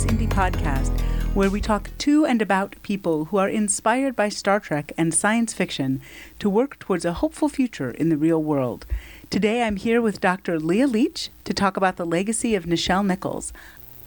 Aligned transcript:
Starbase 0.00 0.10
Indy 0.10 0.26
podcast, 0.26 1.00
where 1.34 1.50
we 1.50 1.60
talk 1.60 1.90
to 1.98 2.24
and 2.24 2.40
about 2.40 2.76
people 2.82 3.26
who 3.26 3.36
are 3.36 3.48
inspired 3.48 4.16
by 4.16 4.28
Star 4.30 4.58
Trek 4.58 4.92
and 4.96 5.12
science 5.12 5.52
fiction 5.52 6.00
to 6.38 6.48
work 6.48 6.78
towards 6.78 7.04
a 7.04 7.14
hopeful 7.14 7.48
future 7.48 7.90
in 7.90 8.08
the 8.08 8.16
real 8.16 8.42
world. 8.42 8.86
Today 9.28 9.62
I'm 9.62 9.76
here 9.76 10.00
with 10.00 10.20
Dr. 10.20 10.58
Leah 10.58 10.86
Leach 10.86 11.28
to 11.44 11.52
talk 11.52 11.76
about 11.76 11.96
the 11.96 12.06
legacy 12.06 12.54
of 12.54 12.64
Nichelle 12.64 13.04
Nichols. 13.04 13.52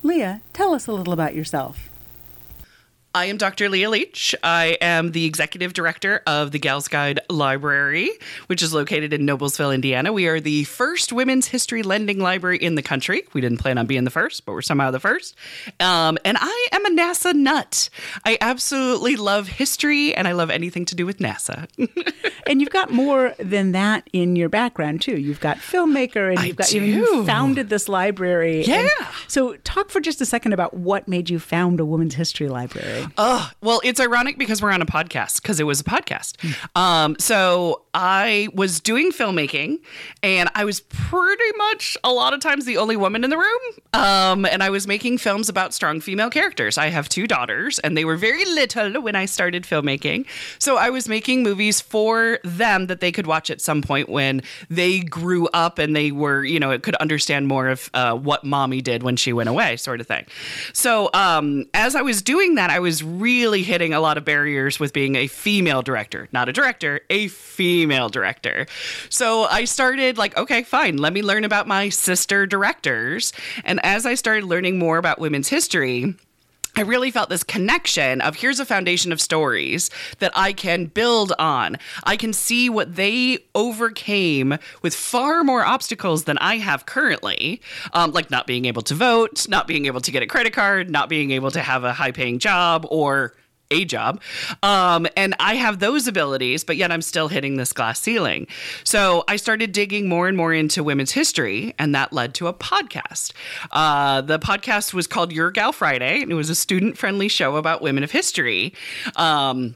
Leah, 0.01 0.41
tell 0.51 0.73
us 0.73 0.87
a 0.87 0.93
little 0.93 1.14
about 1.14 1.36
yourself. 1.36 1.89
I 3.16 3.25
am 3.25 3.38
Dr. 3.38 3.70
Leah 3.70 3.91
Leach. 3.91 4.34
I 4.41 4.75
am 4.82 5.11
the 5.11 5.25
executive 5.25 5.73
director 5.73 6.23
of 6.25 6.50
the 6.50 6.57
Gals 6.57 6.88
Guide 6.88 7.20
Library, 7.29 8.09
which 8.47 8.64
is 8.64 8.73
located 8.73 9.14
in 9.14 9.23
Noblesville, 9.28 9.71
Indiana. 9.71 10.11
We 10.11 10.25
are 10.25 10.39
the 10.39 10.64
first 10.64 11.14
women's 11.14 11.46
history 11.46 11.84
lending 11.84 12.18
library 12.18 12.57
in 12.57 12.73
the 12.73 12.82
country. 12.82 13.21
We 13.34 13.42
didn't 13.42 13.60
plan 13.60 13.78
on 13.78 13.86
being 13.86 14.04
the 14.04 14.10
first, 14.10 14.47
but 14.47 14.54
we're 14.54 14.64
somehow 14.64 14.89
the 14.89 15.00
first. 15.00 15.36
Um, 15.79 16.18
and 16.25 16.39
I 16.42 16.68
am 16.71 16.87
a 16.87 16.89
NASA 16.89 17.36
nut. 17.36 17.87
I 18.25 18.39
absolutely 18.42 19.15
love 19.15 19.48
history 19.48 20.15
and 20.15 20.28
I 20.28 20.32
love 20.32 20.50
anything 20.50 20.84
to 20.86 20.95
do 20.95 21.06
with 21.06 21.20
NASA. 21.20 21.68
and 22.48 22.61
you've 22.61 22.71
got 22.71 22.89
more 22.89 23.36
than 23.37 23.73
that 23.73 24.09
in 24.11 24.36
your 24.36 24.50
background, 24.50 25.04
too. 25.04 25.18
You've 25.20 25.39
got 25.39 25.57
filmmaker 25.57 26.36
and 26.36 26.43
you've 26.48 26.56
I 26.56 26.64
got 26.64 26.70
do. 26.70 26.82
you 26.84 27.25
founded 27.28 27.70
this 27.70 27.87
library. 27.87 28.64
Yeah. 28.64 28.79
And 28.79 28.89
so 29.28 29.56
talk 29.57 29.92
for 29.92 30.00
just 30.00 30.20
a 30.20 30.25
second 30.25 30.54
about 30.54 30.73
what 30.73 31.07
made 31.07 31.29
you 31.29 31.37
found 31.37 31.79
a 31.79 31.86
women's 31.86 32.16
history 32.16 32.50
library. 32.50 33.03
Oh, 33.17 33.50
well, 33.62 33.81
it's 33.84 34.00
ironic 34.00 34.38
because 34.38 34.62
we're 34.62 34.72
on 34.72 34.81
a 34.81 34.86
podcast 34.86 35.42
because 35.42 35.59
it 35.59 35.64
was 35.66 35.81
a 35.81 35.84
podcast. 35.84 36.36
Um, 36.75 37.16
so 37.20 37.83
I 37.94 38.50
was 38.53 38.80
doing 38.80 39.11
filmmaking 39.11 39.80
and 40.23 40.50
I 40.56 40.66
was 40.66 40.80
pretty 40.80 41.58
much 41.58 41.95
a 42.04 42.12
lot 42.12 42.34
of 42.34 42.40
times 42.40 42.66
the 42.66 42.78
only 42.78 42.98
woman 42.98 43.23
in 43.23 43.30
the 43.30 43.38
room. 43.38 43.62
Um, 43.94 44.45
and 44.45 44.64
I 44.64 44.72
was 44.72 44.88
making 44.88 45.20
films 45.20 45.48
about 45.48 45.73
strong 45.73 46.02
female 46.02 46.32
characters. 46.32 46.78
I 46.78 46.88
have 46.88 47.08
two 47.08 47.28
daughters 47.28 47.78
and 47.80 47.95
they 47.95 48.04
were 48.04 48.16
very 48.16 48.45
little 48.45 49.00
when 49.02 49.16
I 49.16 49.26
started 49.26 49.64
filmmaking. 49.64 50.26
So 50.58 50.78
I 50.78 50.90
was 50.90 51.08
making 51.08 51.44
movies 51.44 51.82
for 51.82 52.40
them 52.44 52.88
that 52.88 53.00
they 53.00 53.12
could 53.12 53.28
watch 53.28 53.52
at 53.52 53.62
some 53.62 53.84
point 53.84 54.10
when 54.10 54.42
they 54.70 55.02
grew 55.02 55.48
up 55.50 55.78
and 55.78 55.95
they 55.95 56.12
were, 56.12 56.44
you 56.44 56.60
know, 56.60 56.72
it 56.72 56.82
could 56.82 56.95
understand 56.95 57.48
more 57.48 57.67
of 57.67 57.92
uh, 57.94 58.16
what 58.16 58.44
mommy 58.44 58.82
did 58.82 59.04
when 59.04 59.17
she 59.17 59.34
went 59.34 59.50
away, 59.50 59.78
sort 59.78 60.02
of 60.02 60.08
thing. 60.08 60.26
So 60.73 61.12
um, 61.14 61.66
as 61.76 61.95
I 61.95 62.02
was 62.02 62.23
doing 62.23 62.56
that, 62.56 62.72
I 62.72 62.80
was 62.80 63.04
really 63.04 63.62
hitting 63.62 63.94
a 63.94 64.00
lot 64.00 64.17
of 64.17 64.26
barriers 64.26 64.80
with 64.80 64.94
being 64.94 65.16
a 65.16 65.28
female 65.28 65.84
director, 65.84 66.28
not 66.32 66.50
a 66.50 66.54
director, 66.54 67.02
a 67.12 67.28
female 67.28 67.83
director. 68.09 68.66
So 69.09 69.44
I 69.44 69.66
started 69.66 70.17
like, 70.17 70.36
okay, 70.38 70.64
fine, 70.64 70.98
let 70.98 71.14
me 71.14 71.22
learn 71.22 71.44
about 71.44 71.67
my 71.67 71.89
sister 71.89 72.45
directors. 72.45 73.34
And 73.64 73.80
as 73.84 74.06
I 74.06 74.16
started 74.16 74.45
learning 74.45 74.80
more 74.80 74.98
about 74.98 75.20
women's 75.20 75.50
history, 75.50 76.16
I 76.76 76.81
really 76.81 77.11
felt 77.11 77.30
this 77.30 77.44
connection 77.44 78.20
of 78.22 78.38
here's 78.38 78.59
a 78.59 78.66
foundation 78.66 79.11
of 79.11 79.22
stories 79.22 79.92
that 80.17 80.31
I 80.34 80.54
can 80.54 80.86
build 80.86 81.31
on. 81.38 81.78
I 82.04 82.17
can 82.17 82.34
see 82.34 82.67
what 82.67 82.95
they 82.95 83.45
overcame 83.54 84.58
with 84.81 84.95
far 84.95 85.44
more 85.44 85.64
obstacles 85.64 86.23
than 86.23 86.39
I 86.39 86.58
have 86.58 86.88
currently, 86.88 87.61
um, 87.94 88.11
like 88.11 88.31
not 88.31 88.48
being 88.48 88.66
able 88.66 88.81
to 88.84 88.95
vote, 88.95 89.48
not 89.48 89.67
being 89.67 89.86
able 89.86 90.02
to 90.02 90.11
get 90.11 90.23
a 90.23 90.28
credit 90.28 90.54
card, 90.54 90.89
not 90.89 91.09
being 91.09 91.30
able 91.30 91.52
to 91.52 91.59
have 91.59 91.84
a 91.84 91.94
high 91.94 92.11
paying 92.11 92.39
job 92.39 92.88
or 92.89 93.36
a 93.74 93.86
job. 93.86 94.22
Um, 94.62 95.08
and 95.16 95.36
I 95.40 95.56
have 95.56 95.80
those 95.80 96.08
abilities, 96.08 96.64
but 96.64 96.78
yet 96.78 96.92
I'm 96.92 97.02
still 97.02 97.28
hitting 97.28 97.58
this 97.58 97.74
glass 97.74 98.00
ceiling. 98.00 98.48
So 98.84 99.24
I 99.28 99.36
started 99.36 99.72
digging 99.72 100.08
more 100.08 100.28
and 100.28 100.38
more 100.38 100.54
into 100.54 100.84
women's 100.84 101.12
history, 101.12 101.74
and 101.80 101.94
that 101.96 102.14
led 102.14 102.34
to 102.36 102.48
a 102.48 102.54
podcast. 102.54 103.34
Uh, 103.72 104.22
the 104.22 104.40
podcast 104.40 104.94
was 104.94 105.08
called 105.08 105.32
Your 105.32 105.52
Gal 105.52 105.72
Friday, 105.72 106.22
and 106.22 106.32
it 106.32 106.36
was 106.36 106.50
a 106.50 106.56
student 106.56 106.98
friendly 106.98 107.28
show 107.28 107.56
about 107.56 107.82
women 107.82 108.04
of 108.04 108.12
history. 108.12 108.73
Um, 109.16 109.76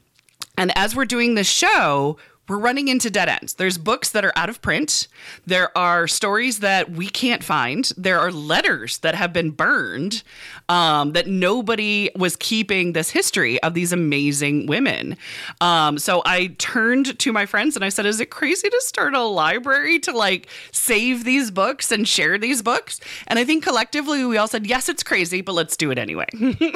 and 0.57 0.75
as 0.77 0.95
we're 0.95 1.05
doing 1.05 1.35
this 1.35 1.47
show, 1.47 2.17
we're 2.47 2.57
running 2.57 2.87
into 2.87 3.09
dead 3.09 3.29
ends. 3.29 3.55
There's 3.55 3.77
books 3.77 4.09
that 4.11 4.23
are 4.23 4.33
out 4.35 4.49
of 4.49 4.61
print. 4.61 5.07
There 5.45 5.75
are 5.77 6.07
stories 6.07 6.59
that 6.59 6.91
we 6.91 7.07
can't 7.07 7.43
find. 7.43 7.91
There 7.97 8.19
are 8.19 8.31
letters 8.31 8.99
that 8.99 9.15
have 9.15 9.33
been 9.33 9.51
burned 9.51 10.23
um, 10.69 11.13
that 11.13 11.27
nobody 11.27 12.09
was 12.15 12.35
keeping 12.35 12.93
this 12.93 13.09
history 13.09 13.61
of 13.63 13.73
these 13.73 13.91
amazing 13.91 14.67
women. 14.67 15.17
Um, 15.61 15.97
so 15.97 16.21
I 16.25 16.47
turned 16.57 17.19
to 17.19 17.33
my 17.33 17.45
friends 17.45 17.75
and 17.75 17.83
I 17.83 17.89
said, 17.89 18.05
Is 18.05 18.19
it 18.19 18.29
crazy 18.29 18.69
to 18.69 18.81
start 18.81 19.13
a 19.13 19.23
library 19.23 19.99
to 19.99 20.11
like 20.11 20.47
save 20.71 21.23
these 21.23 21.51
books 21.51 21.91
and 21.91 22.07
share 22.07 22.37
these 22.37 22.61
books? 22.61 22.99
And 23.27 23.39
I 23.39 23.45
think 23.45 23.63
collectively 23.63 24.23
we 24.25 24.37
all 24.37 24.47
said, 24.47 24.65
Yes, 24.65 24.89
it's 24.89 25.03
crazy, 25.03 25.41
but 25.41 25.53
let's 25.53 25.75
do 25.75 25.91
it 25.91 25.97
anyway. 25.97 26.27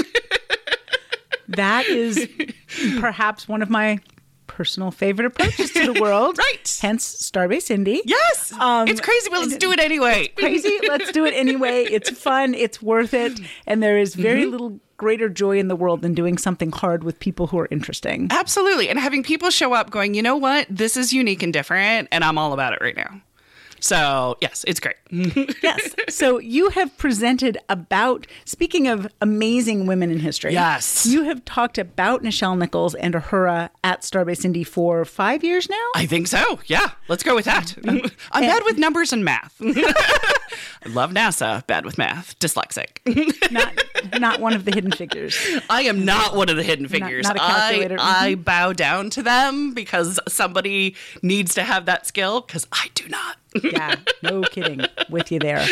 That 1.56 1.86
is 1.86 2.30
perhaps 3.00 3.48
one 3.48 3.62
of 3.62 3.70
my 3.70 4.00
personal 4.56 4.91
favorite 4.91 5.25
approaches 5.25 5.72
to 5.72 5.91
the 5.94 6.01
world. 6.06 6.38
Right. 6.38 6.79
Hence 6.81 7.06
Starbase 7.31 7.72
Indy. 7.72 8.01
yes, 8.06 8.53
Um, 8.59 8.88
it's 8.88 9.01
crazy, 9.01 9.29
but 9.29 9.39
let's 9.39 9.57
do 9.57 9.72
it 9.72 9.79
anyway. 9.79 10.28
Crazy. 10.38 10.78
Let's 10.88 11.12
do 11.12 11.25
it 11.25 11.34
anyway. 11.34 11.84
It's 11.85 12.09
fun. 12.09 12.53
It's 12.53 12.81
worth 12.81 13.13
it. 13.13 13.39
And 13.66 13.81
there 13.81 13.97
is 13.97 14.16
very 14.16 14.41
Mm-hmm. 14.41 14.51
little 14.51 14.79
greater 14.97 15.29
joy 15.29 15.57
in 15.57 15.67
the 15.67 15.75
world 15.75 16.01
than 16.03 16.13
doing 16.13 16.38
something 16.38 16.72
hard 16.72 17.03
with 17.03 17.19
people 17.19 17.47
who 17.47 17.57
are 17.57 17.67
interesting. 17.72 18.28
Absolutely. 18.29 18.88
And 18.88 19.00
having 19.00 19.23
people 19.23 19.50
show 19.50 19.73
up 19.73 19.89
going, 19.89 20.13
you 20.13 20.22
know 20.22 20.35
what? 20.35 20.68
This 20.69 20.95
is 20.95 21.12
unique 21.12 21.41
and 21.41 21.51
different, 21.51 22.07
and 22.12 22.23
I'm 22.23 22.38
all 22.38 22.53
about 22.53 22.73
it 22.73 22.79
right 22.81 22.95
now. 22.95 23.19
So, 23.81 24.38
yes, 24.42 24.64
it's 24.68 24.80
great. 24.80 24.96
yes. 25.64 25.96
So 26.08 26.38
you 26.38 26.69
have 26.69 26.96
presented 26.97 27.58
about, 27.68 28.28
speaking 28.46 28.88
of 28.88 29.08
amazing 29.19 29.88
women 29.88 30.12
in 30.12 30.19
history. 30.19 30.53
Yes. 30.53 31.06
You 31.08 31.24
have 31.24 31.44
talked 31.46 31.78
about 31.78 32.22
Nichelle 32.22 32.58
Nichols 32.58 32.94
and 32.96 33.16
Uhura 33.16 33.69
at 33.84 34.02
Starbase 34.02 34.46
Indy 34.46 34.64
for 34.64 35.03
five 35.03 35.44
years 35.44 35.68
now. 35.68 35.88
I 35.96 36.06
think 36.06 36.28
so. 36.28 36.59
Yeah, 36.68 36.92
let's 37.08 37.24
go 37.24 37.34
with 37.36 37.46
that. 37.46 37.75
I'm 38.31 38.44
bad 38.44 38.64
with 38.66 38.78
numbers 38.78 39.12
and 39.12 39.25
math. 39.25 39.56
I 39.59 39.94
love 40.90 41.12
NASA, 41.12 41.66
bad 41.66 41.84
with 41.84 41.98
math, 41.98 42.38
dyslexic. 42.40 43.00
not, 43.52 44.19
not 44.19 44.40
one 44.40 44.53
of 44.53 44.66
the 44.66 44.72
hidden 44.72 44.92
figures. 44.92 45.38
I 45.69 45.84
am 45.84 46.06
not 46.06 46.36
one 46.36 46.50
of 46.50 46.56
the 46.56 46.63
hidden 46.63 46.88
figures. 46.88 47.24
not 47.24 47.36
a 47.36 47.40
calculator. 47.40 47.98
Mm-hmm. 47.98 48.24
I, 48.24 48.28
I 48.28 48.36
bow 48.36 48.74
down 48.74 49.09
to 49.12 49.24
them 49.24 49.74
because 49.74 50.19
somebody 50.28 50.96
needs 51.24 51.56
to 51.56 51.63
have 51.63 51.86
that 51.88 52.06
skill 52.06 52.42
because 52.42 52.68
I 52.72 52.90
do 52.94 53.08
not. 53.08 53.38
Yeah, 53.62 53.95
no 54.23 54.41
kidding. 54.44 54.81
With 55.09 55.31
you 55.31 55.39
there. 55.39 55.66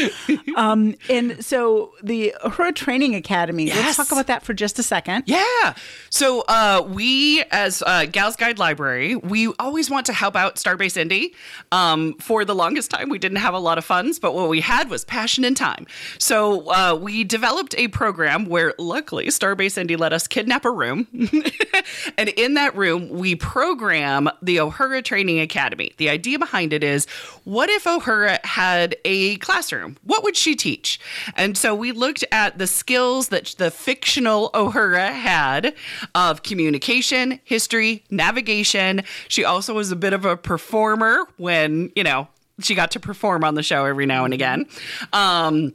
Um, 0.56 0.96
and 1.10 1.44
so 1.46 1.94
the 2.04 2.34
Uhura 2.44 2.76
Training 2.76 3.16
Academy, 3.16 3.68
let's 3.72 3.96
talk 3.96 4.12
about 4.12 4.28
that 4.28 4.44
for 4.44 4.54
just 4.54 4.78
a 4.80 4.84
second. 4.84 5.24
Yeah. 5.28 5.74
So 6.10 6.44
uh, 6.48 6.86
we, 6.88 7.44
as 7.52 7.82
uh, 7.86 8.06
Gals 8.06 8.36
Guide 8.36 8.60
Library, 8.60 9.16
we 9.16 9.54
always 9.60 9.90
want 9.90 10.06
to 10.08 10.14
help 10.14 10.36
out 10.36 10.56
Starbase 10.56 10.98
Indy. 10.98 11.34
Um, 11.72 12.16
for 12.16 12.44
the 12.44 12.56
longest 12.56 12.92
time, 12.92 13.10
we 13.10 13.20
didn't 13.20 13.38
have 13.38 13.54
a 13.54 13.60
lot 13.60 13.78
of 13.78 13.86
funds, 13.86 14.20
but 14.20 14.34
what 14.34 14.50
we 14.50 14.60
had 14.60 14.90
was 14.90 15.06
passion 15.06 15.46
and 15.46 15.56
time. 15.56 15.86
So 16.18 16.70
uh, 16.72 16.96
we 17.00 17.24
developed 17.24 17.76
a 17.78 17.88
program 17.88 18.46
where, 18.46 18.74
luckily, 18.78 19.28
Starbase 19.28 19.78
Indy 19.78 19.96
let 19.96 20.12
us 20.14 20.28
kidnap 20.28 20.66
a 20.66 20.72
room, 20.72 21.08
and 22.18 22.30
in 22.30 22.56
that 22.56 22.76
room, 22.76 23.10
we 23.10 23.36
program 23.36 24.30
the 24.42 24.58
Uhura 24.58 25.04
Training 25.04 25.40
Academy. 25.40 25.94
The 25.98 26.10
idea 26.10 26.40
behind 26.40 26.74
it 26.74 26.84
is, 26.84 27.06
what 27.44 27.69
if 27.70 27.84
Uhura 27.86 28.44
had 28.46 28.96
a 29.06 29.38
classroom? 29.38 29.98
What 30.04 30.24
would 30.24 30.36
she 30.36 30.56
teach? 30.56 31.00
And 31.36 31.58
so 31.58 31.74
we 31.74 31.92
looked 31.92 32.24
at 32.32 32.58
the 32.58 32.68
skills 32.68 33.30
that 33.30 33.56
the 33.58 33.72
fictional 33.72 34.50
Uhura 34.52 35.12
had 35.12 35.74
of 36.16 36.44
communication, 36.44 37.40
history, 37.44 38.04
navigation. 38.10 39.02
She 39.28 39.44
also 39.44 39.74
was 39.74 39.92
a 39.92 39.96
bit 39.96 40.14
of 40.14 40.26
a 40.26 40.38
performer 40.38 41.26
when, 41.38 41.92
you 41.96 42.04
know, 42.04 42.28
she 42.62 42.76
got 42.76 42.92
to 42.92 43.00
perform 43.00 43.44
on 43.44 43.56
the 43.56 43.64
show 43.64 43.86
every 43.86 44.06
now 44.06 44.26
and 44.26 44.34
again. 44.34 44.66
Um, 45.14 45.74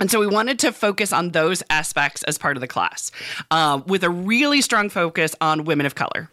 and 0.00 0.10
so 0.10 0.18
we 0.18 0.26
wanted 0.26 0.58
to 0.60 0.72
focus 0.72 1.12
on 1.12 1.30
those 1.30 1.62
aspects 1.70 2.22
as 2.24 2.36
part 2.36 2.56
of 2.56 2.60
the 2.60 2.66
class 2.66 3.12
uh, 3.50 3.80
with 3.86 4.02
a 4.02 4.10
really 4.10 4.60
strong 4.60 4.88
focus 4.88 5.36
on 5.40 5.64
women 5.64 5.86
of 5.86 5.94
color. 5.94 6.30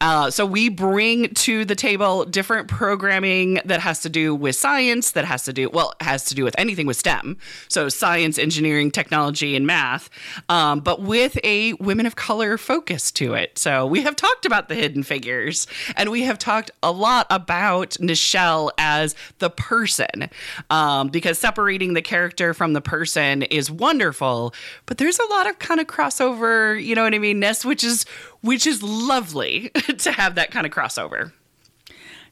Uh, 0.00 0.30
so 0.30 0.44
we 0.46 0.68
bring 0.68 1.32
to 1.34 1.64
the 1.64 1.74
table 1.74 2.24
different 2.24 2.68
programming 2.68 3.60
that 3.64 3.80
has 3.80 4.00
to 4.00 4.08
do 4.08 4.34
with 4.34 4.56
science, 4.56 5.12
that 5.12 5.24
has 5.24 5.44
to 5.44 5.52
do 5.52 5.68
well, 5.70 5.94
has 6.00 6.24
to 6.24 6.34
do 6.34 6.44
with 6.44 6.54
anything 6.58 6.86
with 6.86 6.96
STEM. 6.96 7.36
So 7.68 7.88
science, 7.88 8.38
engineering, 8.38 8.90
technology, 8.90 9.56
and 9.56 9.66
math, 9.66 10.10
um, 10.48 10.80
but 10.80 11.02
with 11.02 11.38
a 11.44 11.74
women 11.74 12.06
of 12.06 12.16
color 12.16 12.58
focus 12.58 13.10
to 13.12 13.34
it. 13.34 13.58
So 13.58 13.86
we 13.86 14.02
have 14.02 14.16
talked 14.16 14.46
about 14.46 14.68
the 14.68 14.74
hidden 14.74 15.02
figures, 15.02 15.66
and 15.96 16.10
we 16.10 16.22
have 16.22 16.38
talked 16.38 16.70
a 16.82 16.92
lot 16.92 17.26
about 17.30 17.90
Nichelle 18.00 18.70
as 18.78 19.14
the 19.38 19.50
person, 19.50 20.30
um, 20.70 21.08
because 21.08 21.38
separating 21.38 21.94
the 21.94 22.02
character 22.02 22.54
from 22.54 22.72
the 22.72 22.80
person 22.80 23.42
is 23.42 23.70
wonderful. 23.70 24.54
But 24.86 24.98
there's 24.98 25.18
a 25.18 25.26
lot 25.26 25.48
of 25.48 25.58
kind 25.58 25.80
of 25.80 25.86
crossover, 25.86 26.82
you 26.82 26.94
know 26.94 27.04
what 27.04 27.14
I 27.14 27.18
mean, 27.18 27.40
Ness, 27.40 27.64
which 27.64 27.84
is 27.84 28.04
which 28.40 28.66
is 28.66 28.82
lovely 28.82 29.68
to 29.98 30.12
have 30.12 30.34
that 30.36 30.50
kind 30.50 30.66
of 30.66 30.72
crossover. 30.72 31.32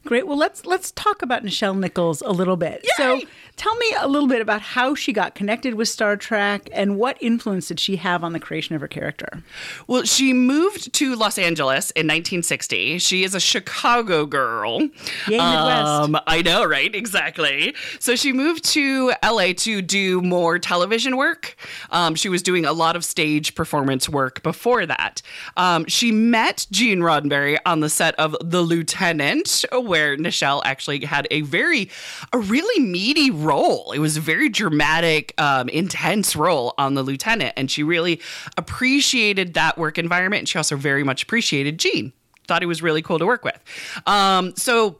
Great. 0.07 0.25
Well, 0.25 0.37
let's 0.37 0.65
let's 0.65 0.91
talk 0.93 1.21
about 1.21 1.43
Nichelle 1.43 1.77
Nichols 1.77 2.21
a 2.21 2.31
little 2.31 2.55
bit. 2.55 2.85
So, 2.95 3.19
tell 3.57 3.75
me 3.75 3.93
a 3.99 4.07
little 4.07 4.29
bit 4.29 4.41
about 4.41 4.61
how 4.61 4.95
she 4.95 5.11
got 5.11 5.35
connected 5.35 5.73
with 5.73 5.89
Star 5.89 6.15
Trek 6.15 6.69
and 6.71 6.95
what 6.95 7.17
influence 7.19 7.67
did 7.67 7.77
she 7.77 7.97
have 7.97 8.23
on 8.23 8.31
the 8.31 8.39
creation 8.39 8.73
of 8.73 8.79
her 8.79 8.87
character? 8.87 9.43
Well, 9.85 10.03
she 10.03 10.31
moved 10.31 10.93
to 10.93 11.13
Los 11.17 11.37
Angeles 11.37 11.91
in 11.91 12.05
1960. 12.07 12.99
She 12.99 13.25
is 13.25 13.35
a 13.35 13.39
Chicago 13.41 14.25
girl. 14.25 14.79
Yay, 14.79 14.89
Midwest. 15.27 15.87
Um, 15.87 16.17
I 16.25 16.41
know, 16.41 16.63
right? 16.63 16.95
Exactly. 16.95 17.75
So 17.99 18.15
she 18.15 18.31
moved 18.31 18.63
to 18.71 19.11
LA 19.21 19.51
to 19.57 19.81
do 19.81 20.21
more 20.21 20.57
television 20.57 21.17
work. 21.17 21.57
Um, 21.89 22.15
she 22.15 22.29
was 22.29 22.41
doing 22.41 22.63
a 22.63 22.71
lot 22.71 22.95
of 22.95 23.03
stage 23.03 23.55
performance 23.55 24.07
work 24.07 24.41
before 24.41 24.85
that. 24.85 25.21
Um, 25.57 25.83
she 25.87 26.13
met 26.13 26.65
Gene 26.71 26.99
Roddenberry 26.99 27.57
on 27.65 27.81
the 27.81 27.89
set 27.89 28.15
of 28.15 28.37
The 28.39 28.61
Lieutenant, 28.61 29.65
where 29.73 29.96
Nichelle 30.17 30.61
actually 30.65 31.03
had 31.05 31.27
a 31.31 31.41
very, 31.41 31.89
a 32.31 32.37
really 32.37 32.83
meaty 32.83 33.31
role. 33.31 33.91
It 33.91 33.99
was 33.99 34.17
a 34.17 34.21
very 34.21 34.49
dramatic, 34.49 35.33
um, 35.37 35.69
intense 35.69 36.35
role 36.35 36.73
on 36.77 36.93
The 36.93 37.03
Lieutenant, 37.03 37.53
and 37.57 37.71
she 37.71 37.83
really 37.83 38.21
appreciated 38.57 39.55
that 39.55 39.77
work 39.77 39.97
environment. 39.97 40.41
And 40.41 40.49
she 40.49 40.57
also 40.57 40.75
very 40.75 41.03
much 41.03 41.23
appreciated 41.23 41.79
Gene. 41.79 42.13
Thought 42.47 42.61
he 42.61 42.67
was 42.67 42.81
really 42.81 43.01
cool 43.01 43.19
to 43.19 43.25
work 43.25 43.43
with. 43.43 43.59
Um, 44.05 44.55
so 44.55 44.99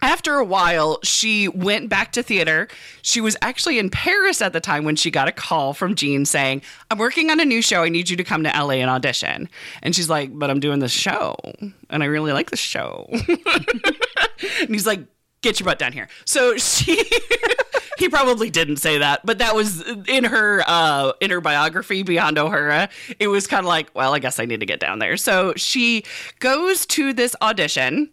after 0.00 0.36
a 0.36 0.44
while, 0.44 1.00
she 1.02 1.48
went 1.48 1.88
back 1.88 2.12
to 2.12 2.22
theater. 2.22 2.68
She 3.02 3.20
was 3.20 3.36
actually 3.42 3.78
in 3.78 3.90
Paris 3.90 4.40
at 4.40 4.52
the 4.52 4.60
time 4.60 4.84
when 4.84 4.94
she 4.94 5.10
got 5.10 5.26
a 5.26 5.32
call 5.32 5.74
from 5.74 5.96
Gene 5.96 6.24
saying, 6.24 6.62
I'm 6.90 6.98
working 6.98 7.30
on 7.30 7.40
a 7.40 7.44
new 7.44 7.62
show. 7.62 7.82
I 7.82 7.88
need 7.88 8.08
you 8.08 8.16
to 8.16 8.24
come 8.24 8.44
to 8.44 8.50
LA 8.50 8.74
and 8.74 8.90
audition. 8.90 9.48
And 9.82 9.96
she's 9.96 10.08
like, 10.08 10.36
But 10.36 10.50
I'm 10.50 10.60
doing 10.60 10.78
this 10.78 10.92
show. 10.92 11.36
And 11.90 12.02
I 12.02 12.06
really 12.06 12.32
like 12.32 12.50
this 12.50 12.60
show. 12.60 13.08
and 13.10 14.68
he's 14.68 14.86
like, 14.86 15.00
Get 15.40 15.58
your 15.58 15.64
butt 15.64 15.78
down 15.78 15.92
here. 15.92 16.08
So 16.24 16.56
she. 16.56 17.02
probably 18.08 18.50
didn't 18.50 18.78
say 18.78 18.98
that, 18.98 19.24
but 19.24 19.38
that 19.38 19.54
was 19.54 19.82
in 20.06 20.24
her 20.24 20.62
uh, 20.66 21.12
in 21.20 21.30
her 21.30 21.40
biography 21.40 22.02
beyond 22.02 22.36
Uhura. 22.36 22.90
It 23.18 23.28
was 23.28 23.46
kind 23.46 23.60
of 23.60 23.68
like, 23.68 23.94
well, 23.94 24.14
I 24.14 24.18
guess 24.18 24.38
I 24.38 24.44
need 24.44 24.60
to 24.60 24.66
get 24.66 24.80
down 24.80 24.98
there. 24.98 25.16
So 25.16 25.52
she 25.56 26.04
goes 26.38 26.86
to 26.86 27.12
this 27.12 27.34
audition. 27.40 28.10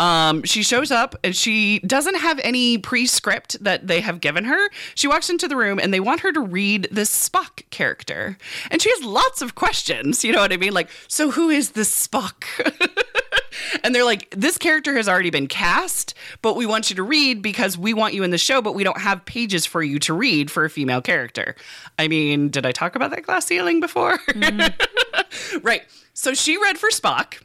Um, 0.00 0.42
she 0.44 0.62
shows 0.62 0.90
up 0.90 1.14
and 1.24 1.34
she 1.34 1.80
doesn't 1.80 2.16
have 2.16 2.40
any 2.44 2.78
pre-script 2.78 3.62
that 3.62 3.86
they 3.86 4.00
have 4.00 4.20
given 4.20 4.44
her. 4.44 4.68
She 4.94 5.08
walks 5.08 5.30
into 5.30 5.48
the 5.48 5.56
room 5.56 5.78
and 5.78 5.92
they 5.92 6.00
want 6.00 6.20
her 6.20 6.32
to 6.32 6.40
read 6.40 6.88
this 6.90 7.28
Spock 7.28 7.68
character, 7.70 8.38
and 8.70 8.80
she 8.80 8.90
has 8.90 9.02
lots 9.02 9.42
of 9.42 9.54
questions. 9.54 10.24
You 10.24 10.32
know 10.32 10.40
what 10.40 10.52
I 10.52 10.56
mean? 10.56 10.72
Like, 10.72 10.90
so 11.08 11.30
who 11.30 11.50
is 11.50 11.70
this 11.72 12.08
Spock? 12.08 12.44
and 13.84 13.94
they're 13.94 14.04
like, 14.04 14.30
this 14.36 14.58
character 14.58 14.94
has 14.96 15.08
already 15.08 15.30
been 15.30 15.46
cast, 15.46 16.14
but 16.42 16.56
we 16.56 16.66
want 16.66 16.90
you 16.90 16.96
to 16.96 17.02
read 17.02 17.42
because 17.42 17.76
we 17.78 17.94
want 17.94 18.14
you 18.14 18.22
in 18.22 18.30
the 18.30 18.38
show, 18.38 18.62
but 18.62 18.74
we 18.74 18.84
don't 18.84 19.00
have 19.00 19.24
pages 19.24 19.66
for 19.66 19.82
you 19.82 19.98
to 20.00 20.14
read 20.14 20.50
for 20.50 20.64
a 20.64 20.70
female 20.70 21.00
character. 21.00 21.54
I 21.98 22.08
mean, 22.08 22.48
did 22.48 22.66
I 22.66 22.72
talk 22.72 22.94
about 22.94 23.10
that 23.10 23.22
glass 23.22 23.46
ceiling 23.46 23.80
before? 23.80 24.18
right. 25.62 25.82
So 26.14 26.34
she 26.34 26.60
read 26.60 26.78
for 26.78 26.90
Spock. 26.90 27.42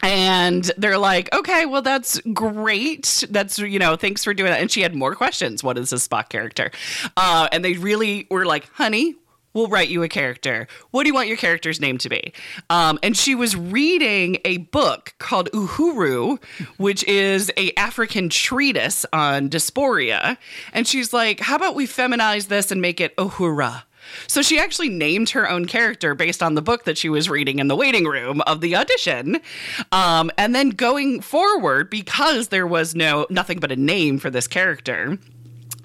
And 0.00 0.70
they're 0.78 0.98
like, 0.98 1.34
okay, 1.34 1.66
well, 1.66 1.82
that's 1.82 2.20
great. 2.32 3.24
That's, 3.30 3.58
you 3.58 3.80
know, 3.80 3.96
thanks 3.96 4.22
for 4.22 4.32
doing 4.32 4.52
that. 4.52 4.60
And 4.60 4.70
she 4.70 4.80
had 4.80 4.94
more 4.94 5.16
questions. 5.16 5.64
What 5.64 5.76
is 5.76 5.90
this 5.90 6.06
Spock 6.06 6.28
character? 6.28 6.70
Uh, 7.16 7.48
and 7.50 7.64
they 7.64 7.72
really 7.72 8.28
were 8.30 8.46
like, 8.46 8.70
honey, 8.74 9.16
we'll 9.54 9.68
write 9.68 9.88
you 9.88 10.02
a 10.02 10.08
character. 10.08 10.66
What 10.90 11.04
do 11.04 11.08
you 11.08 11.14
want 11.14 11.28
your 11.28 11.36
character's 11.36 11.80
name 11.80 11.98
to 11.98 12.08
be? 12.08 12.32
Um, 12.70 12.98
and 13.02 13.16
she 13.16 13.34
was 13.34 13.56
reading 13.56 14.38
a 14.44 14.58
book 14.58 15.14
called 15.18 15.50
Uhuru, 15.52 16.42
which 16.76 17.04
is 17.04 17.50
a 17.56 17.72
African 17.74 18.28
treatise 18.28 19.04
on 19.12 19.48
dysphoria. 19.48 20.36
And 20.72 20.86
she's 20.86 21.12
like, 21.12 21.40
how 21.40 21.56
about 21.56 21.74
we 21.74 21.86
feminize 21.86 22.48
this 22.48 22.70
and 22.70 22.80
make 22.80 23.00
it 23.00 23.16
Uhura? 23.16 23.82
So 24.26 24.42
she 24.42 24.58
actually 24.58 24.88
named 24.88 25.30
her 25.30 25.48
own 25.48 25.66
character 25.66 26.14
based 26.14 26.42
on 26.42 26.54
the 26.54 26.62
book 26.62 26.84
that 26.84 26.98
she 26.98 27.08
was 27.08 27.28
reading 27.28 27.58
in 27.58 27.68
the 27.68 27.76
waiting 27.76 28.04
room 28.04 28.40
of 28.42 28.60
the 28.60 28.74
audition. 28.76 29.40
Um, 29.92 30.30
and 30.38 30.54
then 30.54 30.70
going 30.70 31.20
forward, 31.20 31.90
because 31.90 32.48
there 32.48 32.66
was 32.66 32.94
no 32.94 33.26
nothing 33.30 33.60
but 33.60 33.72
a 33.72 33.76
name 33.76 34.18
for 34.18 34.30
this 34.30 34.48
character, 34.48 35.18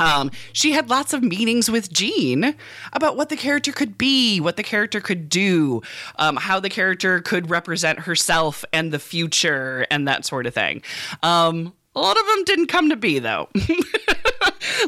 um, 0.04 0.32
she 0.52 0.74
had 0.74 0.90
lots 0.90 1.14
of 1.14 1.24
meetings 1.24 1.72
with 1.72 1.92
Gene 1.92 2.56
about 2.92 3.16
what 3.16 3.30
the 3.30 3.38
character 3.38 3.72
could 3.72 3.98
be, 3.98 4.42
what 4.42 4.58
the 4.58 4.64
character 4.64 5.00
could 5.00 5.30
do, 5.30 5.82
um, 6.18 6.36
how 6.36 6.60
the 6.60 6.70
character 6.70 7.22
could 7.22 7.50
represent 7.50 8.00
herself 8.00 8.66
and 8.74 8.92
the 8.92 9.00
future, 9.00 9.88
and 9.90 10.06
that 10.08 10.26
sort 10.26 10.46
of 10.46 10.54
thing. 10.54 10.82
Um, 11.24 11.74
a 11.96 12.02
lot 12.02 12.18
of 12.20 12.26
them 12.26 12.44
didn't 12.44 12.68
come 12.68 12.90
to 12.90 12.98
be, 12.98 13.20
though. 13.20 13.48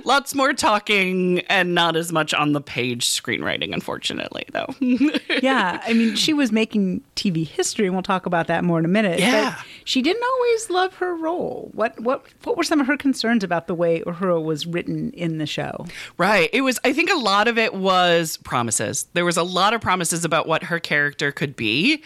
Lots 0.03 0.35
more 0.35 0.53
talking 0.53 1.39
and 1.41 1.73
not 1.73 1.95
as 1.95 2.11
much 2.11 2.33
on 2.33 2.53
the 2.53 2.61
page 2.61 3.05
screenwriting, 3.05 3.73
unfortunately, 3.73 4.45
though. 4.51 4.67
yeah, 5.41 5.81
I 5.85 5.93
mean, 5.93 6.15
she 6.15 6.33
was 6.33 6.51
making 6.51 7.03
TV 7.15 7.47
history, 7.47 7.85
and 7.85 7.95
we'll 7.95 8.03
talk 8.03 8.25
about 8.25 8.47
that 8.47 8.63
more 8.63 8.79
in 8.79 8.85
a 8.85 8.89
minute. 8.89 9.19
Yeah. 9.19 9.55
But 9.55 9.65
she 9.85 10.01
didn't 10.01 10.23
always 10.23 10.69
love 10.69 10.95
her 10.95 11.15
role. 11.15 11.69
What 11.73 11.99
what 11.99 12.25
what 12.43 12.57
were 12.57 12.63
some 12.63 12.81
of 12.81 12.87
her 12.87 12.97
concerns 12.97 13.43
about 13.43 13.67
the 13.67 13.75
way 13.75 14.01
Uhura 14.01 14.43
was 14.43 14.65
written 14.65 15.11
in 15.11 15.37
the 15.37 15.45
show? 15.45 15.85
Right. 16.17 16.49
It 16.53 16.61
was, 16.61 16.79
I 16.83 16.93
think 16.93 17.09
a 17.09 17.17
lot 17.17 17.47
of 17.47 17.57
it 17.57 17.73
was 17.73 18.37
promises. 18.37 19.07
There 19.13 19.25
was 19.25 19.37
a 19.37 19.43
lot 19.43 19.73
of 19.73 19.81
promises 19.81 20.25
about 20.25 20.47
what 20.47 20.63
her 20.63 20.79
character 20.79 21.31
could 21.31 21.55
be, 21.55 22.03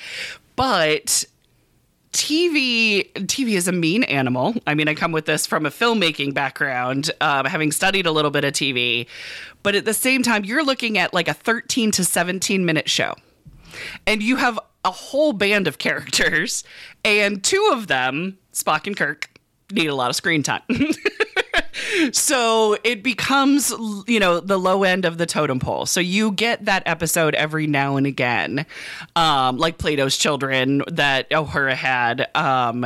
but 0.56 1.25
TV 2.12 3.12
TV 3.14 3.50
is 3.52 3.68
a 3.68 3.72
mean 3.72 4.04
animal. 4.04 4.56
I 4.66 4.74
mean, 4.74 4.88
I 4.88 4.96
come 4.96 5.12
with 5.12 5.26
this 5.26 5.46
from 5.46 5.66
a 5.66 5.70
filmmaking 5.70 6.34
background, 6.34 7.12
um, 7.22 7.46
having 7.46 7.72
studied 7.72 8.06
a 8.06 8.12
little 8.12 8.32
bit 8.32 8.44
of 8.44 8.54
TV, 8.54 9.06
but 9.62 9.76
at 9.76 9.86
the 9.86 9.94
same 9.94 10.24
time, 10.24 10.44
you're 10.44 10.64
looking 10.64 10.98
at 10.98 11.14
like 11.14 11.28
a 11.28 11.34
13 11.34 11.92
to 11.92 12.04
17 12.04 12.66
minute 12.66 12.90
show, 12.90 13.14
and 14.08 14.24
you 14.24 14.38
have 14.38 14.60
a 14.84 14.92
whole 14.92 15.34
band 15.34 15.68
of 15.68 15.78
characters, 15.78 16.64
and 17.06 17.44
two 17.44 17.70
of 17.74 17.88
them, 17.88 18.38
Spock 18.54 18.88
and 18.88 18.98
Kirk, 18.98 19.30
need 19.72 19.88
a 19.88 19.96
lot 19.96 20.10
of 20.10 20.16
screen 20.16 20.42
time. 20.42 20.62
so 22.12 22.78
it 22.84 23.04
becomes 23.04 23.74
you 24.07 24.19
know 24.19 24.40
the 24.40 24.57
low 24.57 24.84
end 24.84 25.06
of 25.06 25.18
the 25.18 25.25
totem 25.25 25.60
pole 25.60 25.86
so 25.86 26.00
you 26.00 26.31
get 26.31 26.66
that 26.66 26.84
episode 26.86 27.36
every 27.36 27.68
now 27.68 27.96
and 27.98 28.07
again 28.07 28.66
um, 29.16 29.57
like 29.57 29.78
plato's 29.78 30.18
children 30.18 30.81
that 30.88 31.30
uhura 31.30 31.74
had 31.74 32.30
um, 32.36 32.84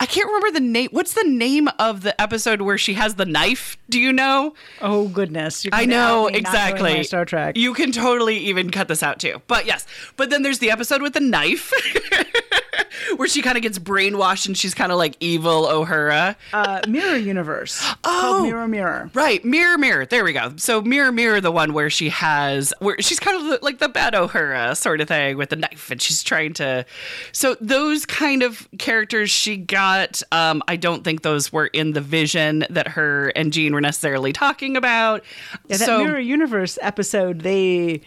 i 0.00 0.06
can't 0.06 0.26
remember 0.26 0.50
the 0.50 0.60
name 0.60 0.88
what's 0.92 1.14
the 1.14 1.24
name 1.24 1.68
of 1.78 2.02
the 2.02 2.20
episode 2.20 2.62
where 2.62 2.78
she 2.78 2.94
has 2.94 3.14
the 3.16 3.26
knife 3.26 3.76
do 3.88 3.98
you 3.98 4.12
know 4.12 4.54
Oh 4.80 5.08
goodness! 5.08 5.66
I 5.72 5.86
know 5.86 6.26
out 6.26 6.32
me 6.32 6.40
not 6.40 6.52
knowing 6.52 6.62
exactly. 6.72 7.04
Star 7.04 7.24
Trek. 7.24 7.56
You 7.56 7.74
can 7.74 7.92
totally 7.92 8.38
even 8.38 8.70
cut 8.70 8.88
this 8.88 9.02
out 9.02 9.18
too. 9.20 9.40
But 9.46 9.66
yes. 9.66 9.86
But 10.16 10.30
then 10.30 10.42
there's 10.42 10.58
the 10.58 10.70
episode 10.70 11.02
with 11.02 11.14
the 11.14 11.20
knife 11.20 11.72
where 13.16 13.28
she 13.28 13.42
kind 13.42 13.56
of 13.56 13.62
gets 13.62 13.78
brainwashed 13.78 14.46
and 14.46 14.56
she's 14.56 14.74
kind 14.74 14.92
of 14.92 14.98
like 14.98 15.16
evil 15.20 15.66
Uhura. 15.66 16.36
uh, 16.52 16.80
Mirror 16.88 17.16
Universe. 17.16 17.82
Oh. 18.04 18.42
Mirror 18.44 18.68
Mirror. 18.68 19.10
Right, 19.14 19.44
mirror, 19.44 19.78
mirror. 19.78 20.06
There 20.06 20.24
we 20.24 20.32
go. 20.32 20.52
So 20.56 20.80
mirror, 20.82 21.12
mirror, 21.12 21.40
the 21.40 21.52
one 21.52 21.72
where 21.72 21.90
she 21.90 22.08
has, 22.10 22.72
where 22.80 22.96
she's 23.00 23.20
kind 23.20 23.36
of 23.40 23.46
the- 23.46 23.58
like 23.64 23.78
the 23.78 23.88
bad 23.88 24.14
Uhura 24.14 24.76
sort 24.76 25.00
of 25.00 25.08
thing 25.08 25.36
with 25.36 25.50
the 25.50 25.56
knife, 25.56 25.90
and 25.90 26.00
she's 26.00 26.22
trying 26.22 26.52
to. 26.54 26.84
So 27.32 27.56
those 27.60 28.04
kind 28.06 28.42
of 28.42 28.68
characters 28.78 29.30
she 29.30 29.56
got, 29.56 30.22
um, 30.32 30.62
I 30.68 30.76
don't 30.76 31.04
think 31.04 31.22
those 31.22 31.52
were 31.52 31.66
in 31.66 31.92
the 31.92 32.00
vision 32.00 32.64
that 32.70 32.88
her 32.88 33.28
and 33.36 33.52
Gene 33.52 33.72
were 33.74 33.80
necessarily 33.80 34.32
talking 34.32 34.76
about. 34.76 35.22
Yeah, 35.68 35.76
that 35.78 35.86
so 35.86 35.98
Mirror 36.04 36.20
Universe 36.20 36.78
episode, 36.82 37.40
they 37.40 38.00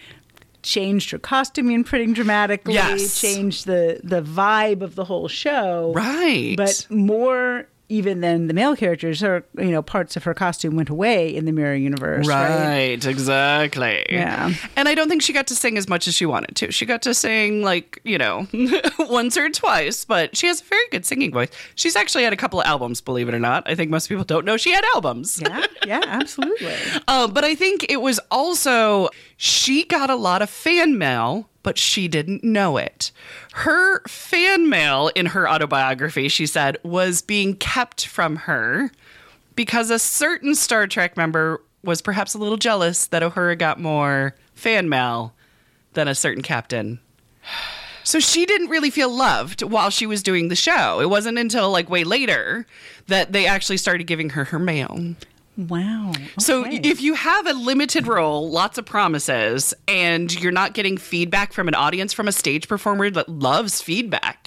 changed 0.65 1.11
her 1.11 1.19
costuming 1.19 1.83
pretty 1.83 2.11
dramatically. 2.11 2.73
Yes. 2.73 3.19
Changed 3.21 3.65
the 3.65 4.01
the 4.03 4.21
vibe 4.21 4.81
of 4.81 4.95
the 4.95 5.05
whole 5.05 5.27
show. 5.27 5.93
right, 5.95 6.55
But 6.57 6.87
more 6.89 7.67
even 7.87 8.19
than 8.19 8.47
the 8.47 8.53
male 8.55 8.75
characters, 8.75 9.19
her 9.21 9.45
you 9.59 9.65
know 9.69 9.83
parts 9.83 10.17
of 10.17 10.23
her 10.23 10.33
costume 10.33 10.75
went 10.75 10.89
away 10.89 11.33
in 11.35 11.45
the 11.45 11.51
Mirror 11.51 11.75
Universe. 11.75 12.27
Right. 12.27 12.49
Right, 12.95 13.05
exactly. 13.05 14.03
Yeah. 14.09 14.53
And 14.75 14.89
I 14.89 14.95
don't 14.95 15.07
think 15.07 15.21
she 15.21 15.33
got 15.33 15.45
to 15.47 15.55
sing 15.55 15.77
as 15.77 15.87
much 15.87 16.07
as 16.07 16.15
she 16.15 16.25
wanted 16.25 16.55
to. 16.55 16.71
She 16.71 16.87
got 16.87 17.03
to 17.03 17.13
sing 17.13 17.61
like, 17.61 17.99
you 18.03 18.17
know, 18.17 18.47
once 18.99 19.37
or 19.37 19.49
twice, 19.51 20.03
but 20.03 20.35
she 20.35 20.47
has 20.47 20.61
a 20.61 20.63
very 20.63 20.81
good 20.89 21.05
singing 21.05 21.31
voice. 21.31 21.49
She's 21.75 21.95
actually 21.95 22.23
had 22.23 22.33
a 22.33 22.37
couple 22.37 22.59
of 22.59 22.65
albums, 22.65 23.01
believe 23.01 23.29
it 23.29 23.35
or 23.35 23.39
not. 23.39 23.69
I 23.69 23.75
think 23.75 23.91
most 23.91 24.09
people 24.09 24.23
don't 24.23 24.45
know 24.45 24.57
she 24.57 24.71
had 24.71 24.83
albums. 24.95 25.39
Yeah. 25.39 25.65
Yeah. 25.85 26.01
Absolutely. 26.07 26.73
Um, 27.07 27.33
but 27.33 27.43
I 27.43 27.53
think 27.53 27.85
it 27.87 28.01
was 28.01 28.19
also 28.31 29.09
she 29.37 29.85
got 29.85 30.09
a 30.09 30.15
lot 30.15 30.41
of 30.41 30.49
fan 30.49 30.97
mail, 30.97 31.49
but 31.63 31.77
she 31.77 32.07
didn't 32.07 32.43
know 32.43 32.77
it. 32.77 33.11
Her 33.53 34.01
fan 34.07 34.69
mail 34.69 35.11
in 35.15 35.27
her 35.27 35.49
autobiography, 35.49 36.27
she 36.29 36.45
said, 36.45 36.77
was 36.83 37.21
being 37.21 37.55
kept 37.55 38.05
from 38.05 38.35
her 38.37 38.91
because 39.55 39.89
a 39.89 39.99
certain 39.99 40.55
Star 40.55 40.87
Trek 40.87 41.17
member 41.17 41.61
was 41.83 42.01
perhaps 42.01 42.33
a 42.33 42.37
little 42.37 42.57
jealous 42.57 43.07
that 43.07 43.21
Uhura 43.21 43.57
got 43.57 43.79
more 43.79 44.35
fan 44.53 44.89
mail 44.89 45.33
than 45.93 46.07
a 46.07 46.15
certain 46.15 46.43
captain. 46.43 46.99
So 48.03 48.19
she 48.19 48.45
didn't 48.45 48.69
really 48.69 48.91
feel 48.91 49.09
loved 49.09 49.63
while 49.63 49.89
she 49.89 50.05
was 50.05 50.21
doing 50.21 50.47
the 50.47 50.55
show. 50.55 50.99
It 50.99 51.09
wasn't 51.09 51.39
until 51.39 51.71
like 51.71 51.89
way 51.89 52.03
later 52.03 52.67
that 53.07 53.31
they 53.31 53.47
actually 53.47 53.77
started 53.77 54.05
giving 54.05 54.31
her 54.31 54.45
her 54.45 54.59
mail. 54.59 55.15
Wow. 55.57 56.11
So 56.37 56.65
if 56.67 57.01
you 57.01 57.13
have 57.13 57.47
a 57.47 57.53
limited 57.53 58.07
role, 58.07 58.49
lots 58.49 58.77
of 58.77 58.85
promises, 58.85 59.73
and 59.87 60.33
you're 60.41 60.51
not 60.51 60.73
getting 60.73 60.97
feedback 60.97 61.53
from 61.53 61.67
an 61.67 61.75
audience 61.75 62.11
from 62.11 62.27
a 62.27 62.31
stage 62.31 62.67
performer 62.67 63.09
that 63.11 63.29
loves 63.29 63.81
feedback, 63.81 64.44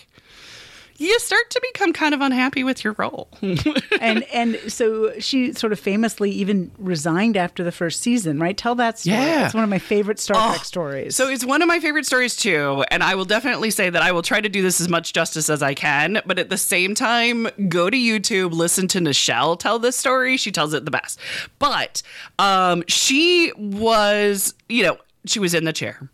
you 0.99 1.19
start 1.21 1.49
to 1.51 1.61
become 1.73 1.93
kind 1.93 2.15
of 2.15 2.21
unhappy 2.21 2.65
with 2.65 2.85
your 2.85 2.95
role. 2.99 3.29
and 4.01 4.25
and 4.33 4.59
so 4.69 5.19
she 5.19 5.53
sort 5.53 5.73
of 5.73 5.81
famously 5.81 6.31
even 6.31 6.71
resigned 6.79 7.37
after 7.37 7.65
the 7.65 7.73
first 7.73 8.01
season, 8.01 8.39
right? 8.41 8.57
Tell 8.57 8.75
that 8.75 8.99
story. 8.99 9.17
Yeah. 9.17 9.47
It's 9.47 9.55
one 9.55 9.65
of 9.65 9.71
my 9.71 9.79
favorite 9.79 10.19
Star 10.19 10.37
Oh, 10.39 10.51
Trek 10.55 10.65
stories. 10.65 11.17
So 11.17 11.29
it's 11.29 11.45
one 11.45 11.63
of 11.63 11.69
my 11.69 11.81
favorite 11.81 12.07
stories 12.07 12.37
too, 12.37 12.85
and 12.91 13.03
I 13.03 13.15
will 13.15 13.25
definitely 13.25 13.71
say 13.71 13.91
that 13.91 14.03
I 14.03 14.13
will 14.13 14.23
try 14.23 14.41
to 14.41 14.49
do 14.49 14.61
this 14.61 14.81
as 14.81 14.89
much 14.89 15.13
justice 15.13 15.49
as 15.49 15.63
I 15.63 15.75
can, 15.75 16.21
but 16.27 16.39
at 16.39 16.51
the 16.51 16.59
same 16.59 16.95
time, 16.95 17.49
go 17.69 17.89
to 17.91 17.97
YouTube, 17.97 18.53
listen 18.53 18.89
to 18.89 18.99
Nichelle 18.99 19.59
tell 19.59 19.79
this 19.79 19.97
story. 19.97 20.37
She 20.37 20.51
tells 20.51 20.75
it 20.75 20.85
the 20.85 20.91
best. 20.91 21.21
But 21.59 22.03
um, 22.39 22.83
she 22.89 23.53
was, 23.57 24.55
you 24.69 24.83
know, 24.83 24.99
she 25.29 25.39
was 25.39 25.55
in 25.55 25.65
the 25.65 25.73
chair. 25.73 26.11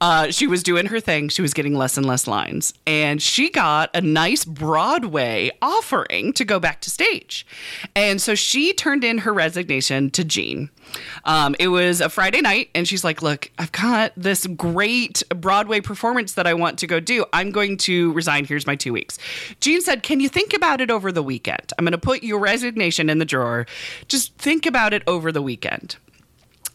Uh, 0.00 0.30
she 0.30 0.46
was 0.46 0.62
doing 0.62 0.86
her 0.86 1.00
thing. 1.00 1.28
She 1.28 1.42
was 1.42 1.54
getting 1.54 1.74
less 1.74 1.96
and 1.96 2.06
less 2.06 2.26
lines. 2.26 2.74
And 2.86 3.20
she 3.20 3.50
got 3.50 3.90
a 3.94 4.00
nice 4.00 4.44
Broadway 4.44 5.50
offering 5.62 6.32
to 6.34 6.44
go 6.44 6.58
back 6.58 6.80
to 6.82 6.90
stage. 6.90 7.46
And 7.94 8.20
so 8.20 8.34
she 8.34 8.72
turned 8.72 9.04
in 9.04 9.18
her 9.18 9.32
resignation 9.32 10.10
to 10.10 10.24
Gene. 10.24 10.70
Um, 11.24 11.54
it 11.58 11.68
was 11.68 12.00
a 12.00 12.08
Friday 12.08 12.40
night, 12.40 12.70
and 12.74 12.86
she's 12.86 13.04
like, 13.04 13.22
Look, 13.22 13.50
I've 13.58 13.72
got 13.72 14.12
this 14.16 14.46
great 14.46 15.22
Broadway 15.30 15.80
performance 15.80 16.34
that 16.34 16.46
I 16.46 16.54
want 16.54 16.78
to 16.80 16.86
go 16.86 17.00
do. 17.00 17.24
I'm 17.32 17.50
going 17.50 17.76
to 17.78 18.12
resign. 18.12 18.44
Here's 18.44 18.66
my 18.66 18.76
two 18.76 18.92
weeks. 18.92 19.18
Gene 19.60 19.80
said, 19.80 20.02
Can 20.02 20.20
you 20.20 20.28
think 20.28 20.54
about 20.54 20.80
it 20.80 20.90
over 20.90 21.10
the 21.10 21.22
weekend? 21.22 21.72
I'm 21.78 21.84
going 21.84 21.92
to 21.92 21.98
put 21.98 22.22
your 22.22 22.38
resignation 22.38 23.08
in 23.08 23.18
the 23.18 23.24
drawer. 23.24 23.66
Just 24.08 24.36
think 24.36 24.66
about 24.66 24.92
it 24.92 25.02
over 25.06 25.32
the 25.32 25.42
weekend. 25.42 25.96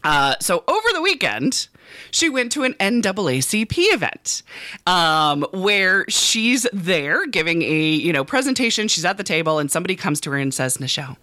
Uh, 0.03 0.35
so 0.39 0.63
over 0.67 0.87
the 0.93 1.01
weekend, 1.01 1.67
she 2.11 2.29
went 2.29 2.51
to 2.53 2.63
an 2.63 2.73
NAACP 2.75 3.73
event 3.93 4.43
um, 4.87 5.45
where 5.51 6.05
she's 6.09 6.67
there 6.71 7.25
giving 7.27 7.61
a 7.61 7.89
you 7.91 8.13
know 8.13 8.23
presentation. 8.23 8.87
She's 8.87 9.05
at 9.05 9.17
the 9.17 9.23
table, 9.23 9.59
and 9.59 9.71
somebody 9.71 9.95
comes 9.95 10.21
to 10.21 10.31
her 10.31 10.37
and 10.37 10.53
says, 10.53 10.77
"Nichelle, 10.77 11.17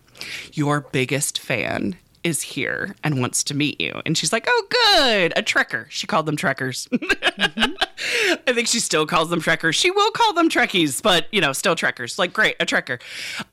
your 0.52 0.80
biggest 0.80 1.38
fan." 1.38 1.96
Is 2.26 2.42
here 2.42 2.96
and 3.04 3.20
wants 3.20 3.44
to 3.44 3.54
meet 3.54 3.80
you. 3.80 4.02
And 4.04 4.18
she's 4.18 4.32
like, 4.32 4.46
Oh, 4.48 4.66
good. 4.68 5.32
A 5.36 5.44
Trekker. 5.44 5.86
She 5.90 6.08
called 6.08 6.26
them 6.26 6.36
Trekkers. 6.36 6.88
I 8.48 8.52
think 8.52 8.66
she 8.66 8.80
still 8.80 9.06
calls 9.06 9.30
them 9.30 9.40
Trekkers. 9.40 9.76
She 9.76 9.92
will 9.92 10.10
call 10.10 10.32
them 10.32 10.48
Trekkies, 10.48 11.00
but 11.00 11.28
you 11.30 11.40
know, 11.40 11.52
still 11.52 11.76
Trekkers. 11.76 12.18
Like, 12.18 12.32
great, 12.32 12.56
a 12.58 12.66
Trekker. 12.66 13.00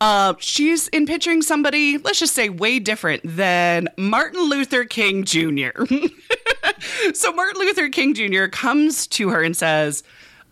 Uh, 0.01 0.33
she's 0.39 0.87
in 0.87 1.05
picturing 1.05 1.43
somebody, 1.43 1.99
let's 1.99 2.17
just 2.17 2.33
say, 2.33 2.49
way 2.49 2.79
different 2.79 3.21
than 3.23 3.89
Martin 3.95 4.41
Luther 4.49 4.85
King 4.85 5.23
Jr. 5.23 5.85
so 7.13 7.31
Martin 7.31 7.61
Luther 7.61 7.89
King 7.89 8.15
Jr. 8.15 8.47
comes 8.47 9.05
to 9.07 9.29
her 9.29 9.43
and 9.43 9.55
says, 9.55 10.01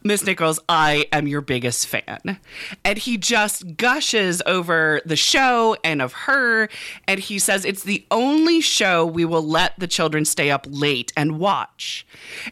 Miss 0.04 0.26
Nichols, 0.26 0.60
I 0.68 1.06
am 1.12 1.28
your 1.28 1.42
biggest 1.42 1.88
fan. 1.88 2.40
And 2.84 2.98
he 2.98 3.18
just 3.18 3.78
gushes 3.78 4.42
over 4.46 5.02
the 5.06 5.16
show 5.16 5.78
and 5.84 6.02
of 6.02 6.14
her. 6.14 6.70
And 7.08 7.20
he 7.20 7.38
says, 7.40 7.66
It's 7.66 7.84
the 7.84 8.06
only 8.10 8.62
show 8.62 9.06
we 9.06 9.26
will 9.26 9.46
let 9.46 9.78
the 9.80 9.88
children 9.88 10.26
stay 10.26 10.50
up 10.50 10.66
late 10.70 11.14
and 11.16 11.40
watch. 11.40 12.06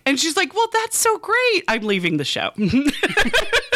And 0.05 0.19
she's 0.19 0.37
like, 0.37 0.53
Well, 0.53 0.67
that's 0.71 0.97
so 0.97 1.17
great. 1.17 1.63
I'm 1.67 1.83
leaving 1.83 2.17
the 2.17 2.25
show. 2.25 2.51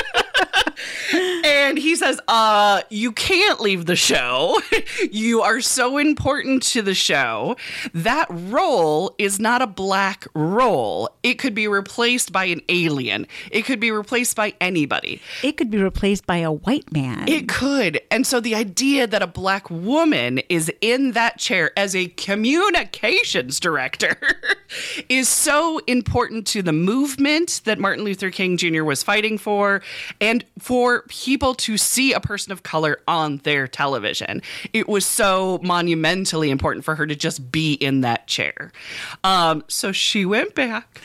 and 1.14 1.78
he 1.78 1.96
says, 1.96 2.20
uh, 2.28 2.82
you 2.90 3.12
can't 3.12 3.60
leave 3.60 3.86
the 3.86 3.96
show. 3.96 4.60
you 5.12 5.42
are 5.42 5.62
so 5.62 5.98
important 5.98 6.64
to 6.64 6.82
the 6.82 6.94
show. 6.94 7.56
That 7.94 8.28
role 8.30 9.16
is 9.18 9.40
not 9.40 9.62
a 9.62 9.68
black 9.68 10.28
role. 10.34 11.10
It 11.24 11.36
could 11.36 11.54
be 11.54 11.68
replaced 11.68 12.32
by 12.32 12.46
an 12.46 12.62
alien. 12.70 13.28
It 13.52 13.64
could 13.66 13.80
be 13.80 13.92
replaced 13.92 14.36
by 14.36 14.54
anybody. 14.60 15.22
it 15.44 15.58
could 15.58 15.70
be 15.70 15.82
replaced 15.82 16.26
by 16.26 16.38
a 16.38 16.52
white 16.52 16.92
man. 16.92 17.28
It 17.28 17.48
could. 17.50 18.02
And 18.14 18.28
so 18.28 18.40
the 18.40 18.54
idea 18.54 19.08
that 19.08 19.24
a 19.24 19.28
black 19.28 19.72
woman 19.72 20.38
is 20.48 20.72
in 20.82 21.14
that 21.14 21.40
chair 21.40 21.72
as 21.76 21.96
a 21.96 22.10
communications 22.10 23.60
director 23.60 24.16
is 25.10 25.28
so 25.28 25.80
important 25.88 26.46
to 26.48 26.62
the 26.62 26.72
movement 26.72 27.62
that 27.66 27.80
Martin 27.80 28.06
Luther 28.06 28.30
King 28.30 28.56
Jr. 28.56 28.84
was 28.84 29.02
fighting 29.02 29.40
for 29.40 29.82
and 30.22 30.46
for 30.60 31.06
people 31.08 31.56
to 31.56 31.76
see 31.76 32.14
a 32.14 32.20
person 32.20 32.52
of 32.52 32.62
color 32.62 33.00
on 33.08 33.38
their 33.38 33.68
television. 33.68 34.44
It 34.74 34.88
was 34.88 35.08
so 35.08 35.60
monumentally 35.64 36.52
important 36.52 36.86
for 36.86 36.94
her 36.94 37.08
to 37.08 37.16
just 37.16 37.52
be 37.52 37.74
in 37.74 38.02
that 38.02 38.28
chair. 38.28 38.72
Um, 39.24 39.64
so 39.68 39.92
she 39.92 40.24
went 40.24 40.54
back 40.54 41.02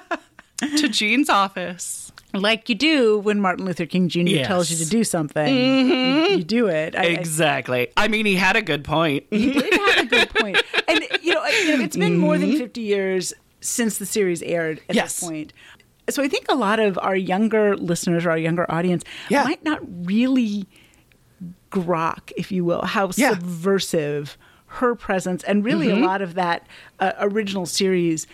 to 0.56 0.88
Gene's 0.88 1.30
office. 1.30 2.07
Like 2.34 2.68
you 2.68 2.74
do 2.74 3.18
when 3.18 3.40
Martin 3.40 3.64
Luther 3.64 3.86
King 3.86 4.08
Jr. 4.08 4.18
Yes. 4.20 4.46
tells 4.46 4.70
you 4.70 4.76
to 4.84 4.86
do 4.90 5.02
something. 5.04 5.48
You, 5.54 6.36
you 6.38 6.44
do 6.44 6.66
it. 6.68 6.94
I- 6.96 7.06
Exactly. 7.06 7.88
I 7.96 8.08
mean, 8.08 8.26
he 8.26 8.34
had 8.36 8.56
a 8.56 8.62
good 8.62 8.84
point. 8.84 9.24
He 9.30 9.52
did 9.52 9.72
have 9.72 9.98
a 9.98 10.06
good 10.06 10.30
point. 10.34 10.62
And 10.88 11.00
you 11.22 11.34
know, 11.34 11.42
it's 11.44 11.96
been 11.96 12.16
more 12.16 12.38
than 12.38 12.56
50 12.56 12.80
years 12.80 13.34
since 13.60 13.98
the 13.98 14.06
series 14.06 14.42
aired 14.42 14.80
at 14.88 14.94
Yes. 14.96 15.20
this 15.20 15.28
point. 15.28 15.52
So 16.08 16.22
I 16.22 16.28
think 16.28 16.46
a 16.48 16.54
lot 16.54 16.80
of 16.80 16.98
our 17.02 17.14
younger 17.16 17.76
listeners 17.76 18.24
or 18.24 18.30
our 18.30 18.38
younger 18.38 18.70
audience 18.70 19.04
Yeah. 19.28 19.44
might 19.44 19.62
not 19.64 19.80
really 20.06 20.66
grok, 21.70 22.32
if 22.36 22.50
you 22.50 22.64
will, 22.64 22.82
how 22.82 23.10
Yeah. 23.16 23.30
subversive 23.30 24.38
her 24.66 24.94
presence 24.94 25.42
and 25.44 25.64
really 25.64 25.88
Mm-hmm. 25.88 26.02
a 26.02 26.06
lot 26.06 26.22
of 26.22 26.34
that 26.34 26.66
uh, 27.00 27.12
original 27.20 27.66
series 27.66 28.26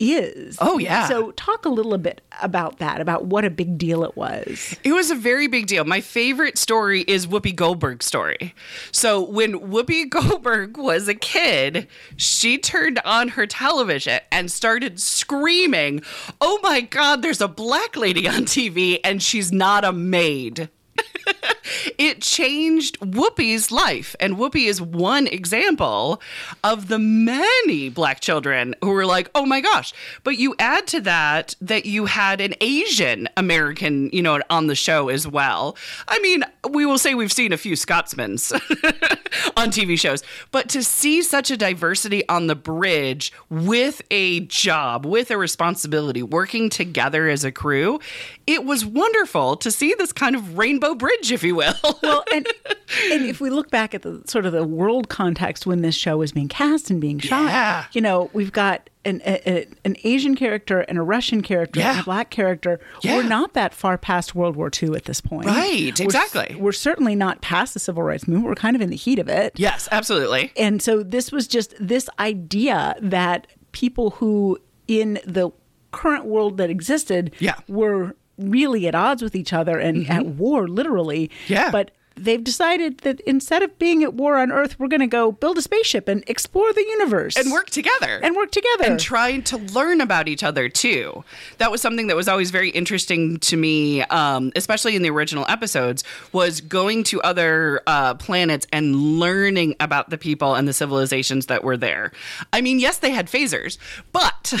is. 0.00 0.56
Oh, 0.60 0.78
yeah. 0.78 1.06
So 1.06 1.30
talk 1.32 1.66
a 1.66 1.68
little 1.68 1.96
bit 1.98 2.22
about 2.42 2.78
that, 2.78 3.00
about 3.00 3.26
what 3.26 3.44
a 3.44 3.50
big 3.50 3.76
deal 3.78 4.02
it 4.02 4.16
was. 4.16 4.76
It 4.82 4.92
was 4.92 5.10
a 5.10 5.14
very 5.14 5.46
big 5.46 5.66
deal. 5.66 5.84
My 5.84 6.00
favorite 6.00 6.58
story 6.58 7.02
is 7.02 7.26
Whoopi 7.26 7.54
Goldberg's 7.54 8.06
story. 8.06 8.54
So 8.90 9.22
when 9.22 9.60
Whoopi 9.70 10.08
Goldberg 10.10 10.76
was 10.76 11.06
a 11.06 11.14
kid, 11.14 11.86
she 12.16 12.58
turned 12.58 13.00
on 13.04 13.28
her 13.28 13.46
television 13.46 14.20
and 14.32 14.50
started 14.50 14.98
screaming, 15.00 16.02
"Oh 16.40 16.58
my 16.62 16.80
god, 16.80 17.22
there's 17.22 17.40
a 17.40 17.48
black 17.48 17.96
lady 17.96 18.26
on 18.26 18.44
TV 18.44 18.98
and 19.04 19.22
she's 19.22 19.52
not 19.52 19.84
a 19.84 19.92
maid." 19.92 20.70
it 21.98 22.22
changed 22.22 22.98
Whoopi's 23.00 23.70
life. 23.70 24.16
And 24.20 24.36
Whoopi 24.36 24.66
is 24.66 24.80
one 24.80 25.26
example 25.26 26.20
of 26.64 26.88
the 26.88 26.98
many 26.98 27.88
black 27.88 28.20
children 28.20 28.74
who 28.82 28.90
were 28.90 29.06
like, 29.06 29.30
oh 29.34 29.46
my 29.46 29.60
gosh. 29.60 29.92
But 30.24 30.38
you 30.38 30.54
add 30.58 30.86
to 30.88 31.00
that 31.02 31.54
that 31.60 31.86
you 31.86 32.06
had 32.06 32.40
an 32.40 32.54
Asian 32.60 33.28
American, 33.36 34.10
you 34.12 34.22
know, 34.22 34.40
on 34.50 34.66
the 34.66 34.74
show 34.74 35.08
as 35.08 35.26
well. 35.26 35.76
I 36.08 36.18
mean, 36.20 36.44
we 36.68 36.86
will 36.86 36.98
say 36.98 37.14
we've 37.14 37.32
seen 37.32 37.52
a 37.52 37.56
few 37.56 37.74
Scotsmans 37.74 38.52
on 39.56 39.70
TV 39.70 39.98
shows, 39.98 40.22
but 40.50 40.68
to 40.70 40.82
see 40.82 41.22
such 41.22 41.50
a 41.50 41.56
diversity 41.56 42.28
on 42.28 42.46
the 42.46 42.56
bridge 42.56 43.32
with 43.48 44.02
a 44.10 44.40
job, 44.40 45.06
with 45.06 45.30
a 45.30 45.38
responsibility, 45.38 46.22
working 46.22 46.70
together 46.70 47.28
as 47.28 47.44
a 47.44 47.52
crew, 47.52 48.00
it 48.46 48.64
was 48.64 48.84
wonderful 48.84 49.56
to 49.56 49.70
see 49.70 49.94
this 49.96 50.12
kind 50.12 50.34
of 50.34 50.58
rainbow 50.58 50.89
bridge, 50.94 51.32
if 51.32 51.42
you 51.42 51.54
will. 51.54 51.74
well, 52.02 52.24
and 52.32 52.46
and 53.10 53.24
if 53.24 53.40
we 53.40 53.50
look 53.50 53.70
back 53.70 53.94
at 53.94 54.02
the 54.02 54.22
sort 54.26 54.46
of 54.46 54.52
the 54.52 54.64
world 54.64 55.08
context 55.08 55.66
when 55.66 55.82
this 55.82 55.94
show 55.94 56.16
was 56.18 56.32
being 56.32 56.48
cast 56.48 56.90
and 56.90 57.00
being 57.00 57.18
shot, 57.18 57.44
Yeah. 57.44 57.84
you 57.92 58.00
know, 58.00 58.30
we've 58.32 58.52
got 58.52 58.88
an 59.04 59.22
a, 59.24 59.66
an 59.84 59.96
Asian 60.04 60.34
character 60.36 60.80
and 60.80 60.98
a 60.98 61.02
Russian 61.02 61.40
character 61.42 61.80
and 61.80 62.00
a 62.00 62.02
black 62.02 62.30
character. 62.30 62.80
Yeah. 63.02 63.16
We're 63.16 63.22
not 63.28 63.54
that 63.54 63.72
far 63.74 63.96
past 63.96 64.34
World 64.34 64.56
War 64.56 64.70
II 64.82 64.90
at 64.94 65.04
this 65.04 65.20
point, 65.20 65.46
Right, 65.46 65.98
We're- 65.98 66.04
exactly. 66.04 66.54
We're, 66.58 66.72
certainly 66.72 67.14
not 67.14 67.40
past 67.40 67.72
the 67.74 67.80
civil 67.80 68.02
rights 68.02 68.28
movement. 68.28 68.46
We're 68.48 68.54
kind 68.56 68.76
of 68.76 68.82
in 68.82 68.90
the 68.90 68.96
heat 68.96 69.18
of 69.18 69.28
it. 69.28 69.52
yes, 69.56 69.88
absolutely. 69.90 70.52
And 70.56 70.82
so 70.82 71.02
this 71.02 71.32
was 71.32 71.46
just 71.48 71.74
this 71.80 72.08
idea 72.18 72.94
that 73.00 73.46
people 73.72 74.10
who 74.10 74.58
in 74.88 75.18
the 75.24 75.50
current 75.92 76.24
world 76.24 76.56
that 76.58 76.70
existed 76.70 77.34
Yeah. 77.38 77.54
Were 77.68 78.14
really 78.40 78.86
at 78.86 78.94
odds 78.94 79.22
with 79.22 79.34
each 79.34 79.52
other 79.52 79.78
and 79.78 80.08
at 80.08 80.22
mm-hmm. 80.22 80.38
war 80.38 80.68
literally 80.68 81.30
Yeah. 81.48 81.70
but 81.70 81.90
they've 82.20 82.44
decided 82.44 82.98
that 82.98 83.20
instead 83.20 83.62
of 83.62 83.78
being 83.78 84.02
at 84.02 84.14
war 84.14 84.38
on 84.38 84.52
Earth, 84.52 84.78
we're 84.78 84.88
going 84.88 85.00
to 85.00 85.06
go 85.06 85.32
build 85.32 85.58
a 85.58 85.62
spaceship 85.62 86.06
and 86.06 86.22
explore 86.26 86.72
the 86.72 86.82
universe 86.82 87.36
and 87.36 87.50
work 87.50 87.70
together 87.70 88.20
and 88.22 88.36
work 88.36 88.50
together 88.50 88.84
and 88.84 89.00
trying 89.00 89.42
to 89.42 89.56
learn 89.56 90.00
about 90.00 90.28
each 90.28 90.44
other 90.44 90.68
too. 90.68 91.24
That 91.58 91.70
was 91.70 91.80
something 91.80 92.06
that 92.08 92.16
was 92.16 92.28
always 92.28 92.50
very 92.50 92.70
interesting 92.70 93.38
to 93.40 93.56
me, 93.56 94.02
um, 94.04 94.52
especially 94.54 94.96
in 94.96 95.02
the 95.02 95.10
original 95.10 95.46
episodes, 95.48 96.04
was 96.32 96.60
going 96.60 97.04
to 97.04 97.20
other 97.22 97.80
uh, 97.86 98.14
planets 98.14 98.66
and 98.72 99.18
learning 99.18 99.74
about 99.80 100.10
the 100.10 100.18
people 100.18 100.54
and 100.54 100.68
the 100.68 100.72
civilizations 100.72 101.46
that 101.46 101.64
were 101.64 101.76
there. 101.76 102.12
I 102.52 102.60
mean, 102.60 102.78
yes, 102.78 102.98
they 102.98 103.10
had 103.10 103.26
phasers, 103.26 103.78
but 104.12 104.52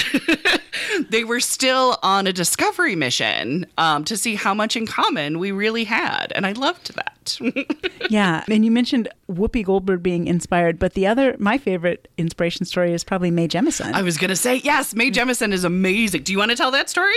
they 1.10 1.24
were 1.24 1.40
still 1.40 1.98
on 2.02 2.26
a 2.26 2.32
discovery 2.32 2.96
mission 2.96 3.66
um, 3.76 4.04
to 4.04 4.16
see 4.16 4.34
how 4.34 4.54
much 4.54 4.76
in 4.76 4.86
common 4.86 5.38
we 5.38 5.52
really 5.52 5.84
had, 5.84 6.32
and 6.34 6.46
I 6.46 6.52
loved 6.52 6.94
that. 6.96 7.38
yeah, 8.10 8.44
and 8.48 8.64
you 8.64 8.70
mentioned 8.70 9.08
Whoopi 9.30 9.64
Goldberg 9.64 10.02
being 10.02 10.26
inspired, 10.26 10.78
but 10.78 10.94
the 10.94 11.06
other, 11.06 11.36
my 11.38 11.58
favorite 11.58 12.08
inspiration 12.18 12.64
story 12.64 12.92
is 12.92 13.04
probably 13.04 13.30
Mae 13.30 13.48
Jemison. 13.48 13.92
I 13.92 14.02
was 14.02 14.16
gonna 14.16 14.36
say 14.36 14.56
yes, 14.56 14.94
Mae 14.94 15.10
Jemison 15.10 15.52
is 15.52 15.64
amazing. 15.64 16.22
Do 16.22 16.32
you 16.32 16.38
want 16.38 16.50
to 16.50 16.56
tell 16.56 16.70
that 16.70 16.90
story? 16.90 17.14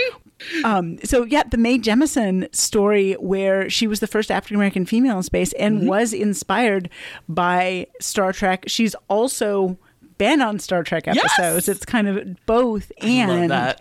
Um, 0.64 0.98
so 1.04 1.24
yeah, 1.24 1.42
the 1.44 1.58
Mae 1.58 1.78
Jemison 1.78 2.54
story, 2.54 3.14
where 3.14 3.68
she 3.70 3.86
was 3.86 4.00
the 4.00 4.06
first 4.06 4.30
African 4.30 4.56
American 4.56 4.86
female 4.86 5.18
in 5.18 5.22
space 5.22 5.52
and 5.54 5.78
mm-hmm. 5.78 5.88
was 5.88 6.12
inspired 6.12 6.90
by 7.28 7.86
Star 8.00 8.32
Trek. 8.32 8.64
She's 8.66 8.94
also 9.08 9.78
been 10.18 10.40
on 10.40 10.58
Star 10.58 10.82
Trek 10.82 11.08
episodes. 11.08 11.66
Yes! 11.66 11.68
It's 11.68 11.84
kind 11.84 12.08
of 12.08 12.46
both, 12.46 12.92
and 13.00 13.76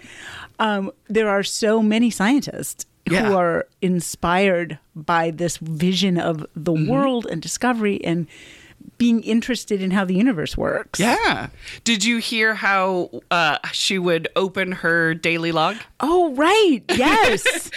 um, 0.60 0.91
there 1.07 1.29
are 1.29 1.43
so 1.43 1.81
many 1.81 2.10
scientists 2.10 2.86
yeah. 3.10 3.27
who 3.27 3.36
are 3.36 3.67
inspired 3.81 4.79
by 4.95 5.31
this 5.31 5.57
vision 5.57 6.17
of 6.17 6.45
the 6.55 6.74
mm-hmm. 6.74 6.89
world 6.89 7.25
and 7.29 7.41
discovery 7.41 8.03
and 8.03 8.27
being 8.98 9.24
interested 9.24 9.81
in 9.81 9.91
how 9.91 10.05
the 10.05 10.13
universe 10.13 10.57
works. 10.57 11.00
Yeah. 11.00 11.50
Did 11.83 12.03
you 12.03 12.17
hear 12.17 12.55
how 12.55 13.10
uh, 13.31 13.57
she 13.72 13.98
would 13.98 14.27
open 14.36 14.72
her 14.72 15.13
daily 15.13 15.51
log? 15.51 15.77
Oh, 16.00 16.33
right. 16.36 16.83
Yes. 16.89 17.69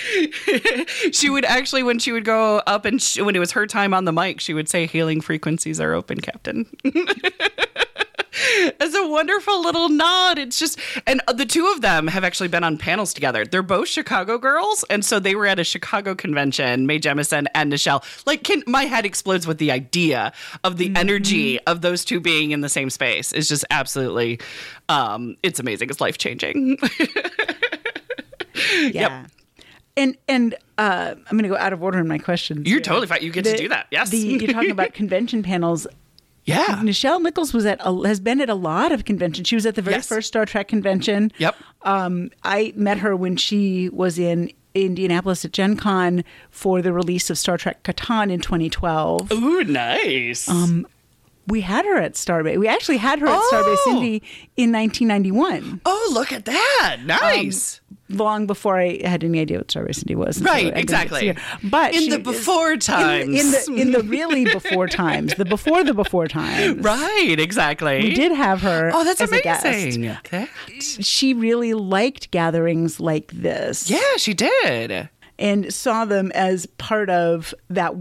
she 1.12 1.30
would 1.30 1.44
actually, 1.44 1.82
when 1.82 1.98
she 1.98 2.12
would 2.12 2.24
go 2.24 2.58
up 2.66 2.84
and 2.84 3.00
she, 3.00 3.22
when 3.22 3.34
it 3.34 3.38
was 3.38 3.52
her 3.52 3.66
time 3.66 3.94
on 3.94 4.04
the 4.04 4.12
mic, 4.12 4.40
she 4.40 4.54
would 4.54 4.68
say, 4.68 4.86
Hailing 4.86 5.20
frequencies 5.20 5.80
are 5.80 5.94
open, 5.94 6.20
Captain. 6.20 6.66
as 8.80 8.94
a 8.94 9.06
wonderful 9.06 9.62
little 9.62 9.88
nod. 9.88 10.38
It's 10.38 10.58
just, 10.58 10.78
and 11.06 11.20
the 11.34 11.46
two 11.46 11.66
of 11.68 11.80
them 11.80 12.06
have 12.08 12.24
actually 12.24 12.48
been 12.48 12.64
on 12.64 12.78
panels 12.78 13.14
together. 13.14 13.44
They're 13.44 13.62
both 13.62 13.88
Chicago 13.88 14.38
girls, 14.38 14.84
and 14.90 15.04
so 15.04 15.18
they 15.18 15.34
were 15.34 15.46
at 15.46 15.58
a 15.58 15.64
Chicago 15.64 16.14
convention. 16.14 16.86
Mae 16.86 16.98
Jemison 16.98 17.46
and 17.54 17.72
Nichelle. 17.72 18.02
Like, 18.26 18.42
can, 18.42 18.62
my 18.66 18.84
head 18.84 19.06
explodes 19.06 19.46
with 19.46 19.58
the 19.58 19.70
idea 19.70 20.32
of 20.64 20.76
the 20.76 20.86
mm-hmm. 20.86 20.96
energy 20.96 21.60
of 21.60 21.80
those 21.80 22.04
two 22.04 22.20
being 22.20 22.50
in 22.50 22.60
the 22.60 22.68
same 22.68 22.90
space. 22.90 23.32
It's 23.32 23.48
just 23.48 23.64
absolutely, 23.70 24.40
um, 24.88 25.36
it's 25.42 25.60
amazing. 25.60 25.90
It's 25.90 26.00
life 26.00 26.18
changing. 26.18 26.78
yeah. 28.54 28.90
Yep. 28.92 29.30
And 29.98 30.16
and 30.28 30.54
uh, 30.76 31.14
I'm 31.16 31.38
going 31.38 31.44
to 31.44 31.48
go 31.48 31.56
out 31.56 31.72
of 31.72 31.82
order 31.82 31.98
in 31.98 32.06
my 32.06 32.18
questions. 32.18 32.68
You're 32.68 32.80
totally 32.80 33.06
fine. 33.06 33.22
You 33.22 33.32
get 33.32 33.44
the, 33.44 33.52
to 33.52 33.56
do 33.56 33.68
that. 33.70 33.86
Yes. 33.90 34.10
The, 34.10 34.18
you're 34.18 34.52
talking 34.52 34.70
about 34.70 34.92
convention 34.94 35.42
panels. 35.42 35.86
Yeah. 36.46 36.80
Nichelle 36.82 37.20
Nichols 37.20 37.52
was 37.52 37.66
at 37.66 37.80
a, 37.84 38.06
has 38.06 38.20
been 38.20 38.40
at 38.40 38.48
a 38.48 38.54
lot 38.54 38.92
of 38.92 39.04
conventions. 39.04 39.48
She 39.48 39.56
was 39.56 39.66
at 39.66 39.74
the 39.74 39.82
very 39.82 39.96
yes. 39.96 40.06
first 40.06 40.28
Star 40.28 40.46
Trek 40.46 40.68
convention. 40.68 41.32
Yep. 41.38 41.56
Um, 41.82 42.30
I 42.44 42.72
met 42.76 42.98
her 42.98 43.14
when 43.16 43.36
she 43.36 43.88
was 43.90 44.18
in 44.18 44.52
Indianapolis 44.74 45.44
at 45.44 45.52
Gen 45.52 45.76
Con 45.76 46.24
for 46.50 46.82
the 46.82 46.92
release 46.92 47.30
of 47.30 47.38
Star 47.38 47.58
Trek 47.58 47.82
Catan 47.82 48.30
in 48.30 48.40
2012. 48.40 49.32
Ooh, 49.32 49.64
nice. 49.64 50.48
Um, 50.48 50.86
we 51.48 51.60
had 51.62 51.84
her 51.84 51.96
at 51.96 52.14
Starbase. 52.14 52.58
We 52.58 52.68
actually 52.68 52.98
had 52.98 53.18
her 53.20 53.26
at 53.26 53.38
oh. 53.40 53.50
Starbase 53.52 53.92
Indy 53.94 54.22
in 54.56 54.72
1991. 54.72 55.80
Oh, 55.84 56.10
look 56.12 56.32
at 56.32 56.44
that! 56.44 56.98
Nice. 57.04 57.80
Um, 57.90 57.95
long 58.08 58.46
before 58.46 58.78
I 58.78 59.00
had 59.04 59.24
any 59.24 59.40
idea 59.40 59.58
what 59.58 59.68
Starbase 59.68 59.98
Indy 59.98 60.14
was. 60.14 60.42
Right, 60.42 60.76
exactly. 60.76 61.36
But 61.62 61.94
in 61.94 62.10
the 62.10 62.18
before 62.18 62.76
times, 62.76 63.28
in, 63.28 63.34
in, 63.34 63.50
the 63.50 63.82
in 63.82 63.90
the 63.92 64.02
really 64.02 64.44
before 64.44 64.88
times, 64.88 65.34
the 65.34 65.44
before 65.44 65.84
the 65.84 65.94
before 65.94 66.28
times. 66.28 66.82
Right, 66.82 67.36
exactly. 67.38 68.02
We 68.02 68.14
did 68.14 68.32
have 68.32 68.62
her. 68.62 68.90
Oh, 68.94 69.04
that's 69.04 69.20
amazing. 69.20 70.02
That. 70.02 70.48
She 70.80 71.34
really 71.34 71.74
liked 71.74 72.30
gatherings 72.30 73.00
like 73.00 73.32
this. 73.32 73.90
Yeah, 73.90 74.16
she 74.16 74.34
did 74.34 75.08
and 75.38 75.72
saw 75.72 76.04
them 76.04 76.32
as 76.34 76.66
part 76.78 77.10
of 77.10 77.54
that 77.68 77.94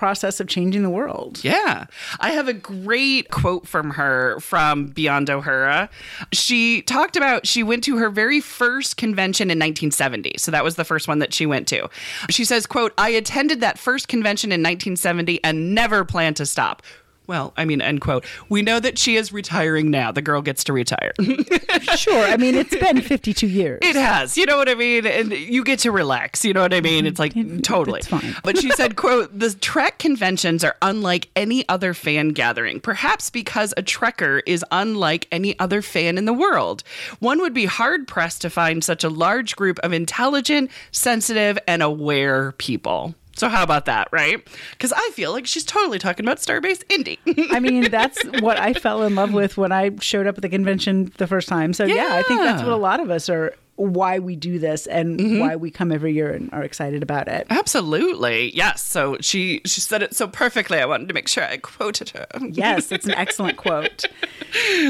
process 0.00 0.40
of 0.40 0.48
changing 0.48 0.82
the 0.82 0.88
world. 0.88 1.44
Yeah. 1.44 1.84
I 2.20 2.30
have 2.30 2.48
a 2.48 2.54
great 2.54 3.30
quote 3.30 3.68
from 3.68 3.90
her 3.90 4.40
from 4.40 4.86
Beyond 4.86 5.28
Uhura. 5.28 5.90
She 6.32 6.80
talked 6.80 7.18
about 7.18 7.46
she 7.46 7.62
went 7.62 7.84
to 7.84 7.98
her 7.98 8.08
very 8.08 8.40
first 8.40 8.96
convention 8.96 9.50
in 9.50 9.58
1970. 9.58 10.36
So 10.38 10.50
that 10.52 10.64
was 10.64 10.76
the 10.76 10.84
first 10.84 11.06
one 11.06 11.18
that 11.18 11.34
she 11.34 11.44
went 11.44 11.68
to. 11.68 11.90
She 12.30 12.46
says, 12.46 12.64
quote, 12.64 12.94
I 12.96 13.10
attended 13.10 13.60
that 13.60 13.78
first 13.78 14.08
convention 14.08 14.48
in 14.52 14.62
1970 14.62 15.44
and 15.44 15.74
never 15.74 16.02
plan 16.06 16.32
to 16.32 16.46
stop 16.46 16.82
well, 17.30 17.52
I 17.56 17.64
mean, 17.64 17.80
end 17.80 18.00
quote. 18.00 18.24
We 18.48 18.60
know 18.60 18.80
that 18.80 18.98
she 18.98 19.14
is 19.14 19.32
retiring 19.32 19.88
now. 19.88 20.10
The 20.10 20.20
girl 20.20 20.42
gets 20.42 20.64
to 20.64 20.72
retire. 20.72 21.12
sure. 21.94 22.24
I 22.24 22.36
mean, 22.36 22.56
it's 22.56 22.74
been 22.74 23.00
52 23.00 23.46
years. 23.46 23.78
It 23.82 23.94
has. 23.94 24.36
You 24.36 24.46
know 24.46 24.56
what 24.56 24.68
I 24.68 24.74
mean? 24.74 25.06
And 25.06 25.30
you 25.30 25.62
get 25.62 25.78
to 25.80 25.92
relax. 25.92 26.44
You 26.44 26.52
know 26.52 26.62
what 26.62 26.74
I 26.74 26.78
mm-hmm. 26.78 26.86
mean? 26.86 27.06
It's 27.06 27.20
like 27.20 27.36
it, 27.36 27.62
totally. 27.62 28.00
It's 28.00 28.08
fine. 28.08 28.34
But 28.42 28.58
she 28.58 28.72
said, 28.72 28.96
quote, 28.96 29.30
the 29.38 29.54
Trek 29.54 29.98
conventions 29.98 30.64
are 30.64 30.74
unlike 30.82 31.28
any 31.36 31.68
other 31.68 31.94
fan 31.94 32.30
gathering, 32.30 32.80
perhaps 32.80 33.30
because 33.30 33.72
a 33.76 33.82
Trekker 33.82 34.42
is 34.44 34.64
unlike 34.72 35.28
any 35.30 35.56
other 35.60 35.82
fan 35.82 36.18
in 36.18 36.24
the 36.24 36.32
world. 36.32 36.82
One 37.20 37.38
would 37.42 37.54
be 37.54 37.66
hard 37.66 38.08
pressed 38.08 38.42
to 38.42 38.50
find 38.50 38.82
such 38.82 39.04
a 39.04 39.08
large 39.08 39.54
group 39.54 39.78
of 39.84 39.92
intelligent, 39.92 40.68
sensitive, 40.90 41.60
and 41.68 41.80
aware 41.80 42.50
people. 42.58 43.14
So 43.40 43.48
how 43.48 43.62
about 43.62 43.86
that, 43.86 44.08
right? 44.12 44.46
Because 44.72 44.92
I 44.92 45.10
feel 45.14 45.32
like 45.32 45.46
she's 45.46 45.64
totally 45.64 45.98
talking 45.98 46.26
about 46.26 46.36
Starbase 46.36 46.82
Indy. 46.90 47.18
I 47.50 47.58
mean, 47.58 47.84
that's 47.90 48.22
what 48.42 48.60
I 48.60 48.74
fell 48.74 49.02
in 49.02 49.14
love 49.14 49.32
with 49.32 49.56
when 49.56 49.72
I 49.72 49.92
showed 49.98 50.26
up 50.26 50.36
at 50.36 50.42
the 50.42 50.48
convention 50.50 51.10
the 51.16 51.26
first 51.26 51.48
time. 51.48 51.72
So 51.72 51.86
yeah, 51.86 51.94
yeah 51.94 52.16
I 52.16 52.22
think 52.22 52.42
that's 52.42 52.62
what 52.62 52.72
a 52.72 52.76
lot 52.76 53.00
of 53.00 53.10
us 53.10 53.30
are 53.30 53.54
why 53.76 54.18
we 54.18 54.36
do 54.36 54.58
this 54.58 54.86
and 54.86 55.18
mm-hmm. 55.18 55.38
why 55.38 55.56
we 55.56 55.70
come 55.70 55.90
every 55.90 56.12
year 56.12 56.30
and 56.30 56.52
are 56.52 56.62
excited 56.62 57.02
about 57.02 57.28
it. 57.28 57.46
Absolutely. 57.48 58.54
Yes. 58.54 58.84
So 58.84 59.16
she 59.22 59.62
she 59.64 59.80
said 59.80 60.02
it 60.02 60.14
so 60.14 60.28
perfectly. 60.28 60.78
I 60.78 60.84
wanted 60.84 61.08
to 61.08 61.14
make 61.14 61.26
sure 61.26 61.42
I 61.42 61.56
quoted 61.56 62.10
her. 62.10 62.26
yes, 62.50 62.92
it's 62.92 63.06
an 63.06 63.14
excellent 63.14 63.56
quote. 63.56 64.04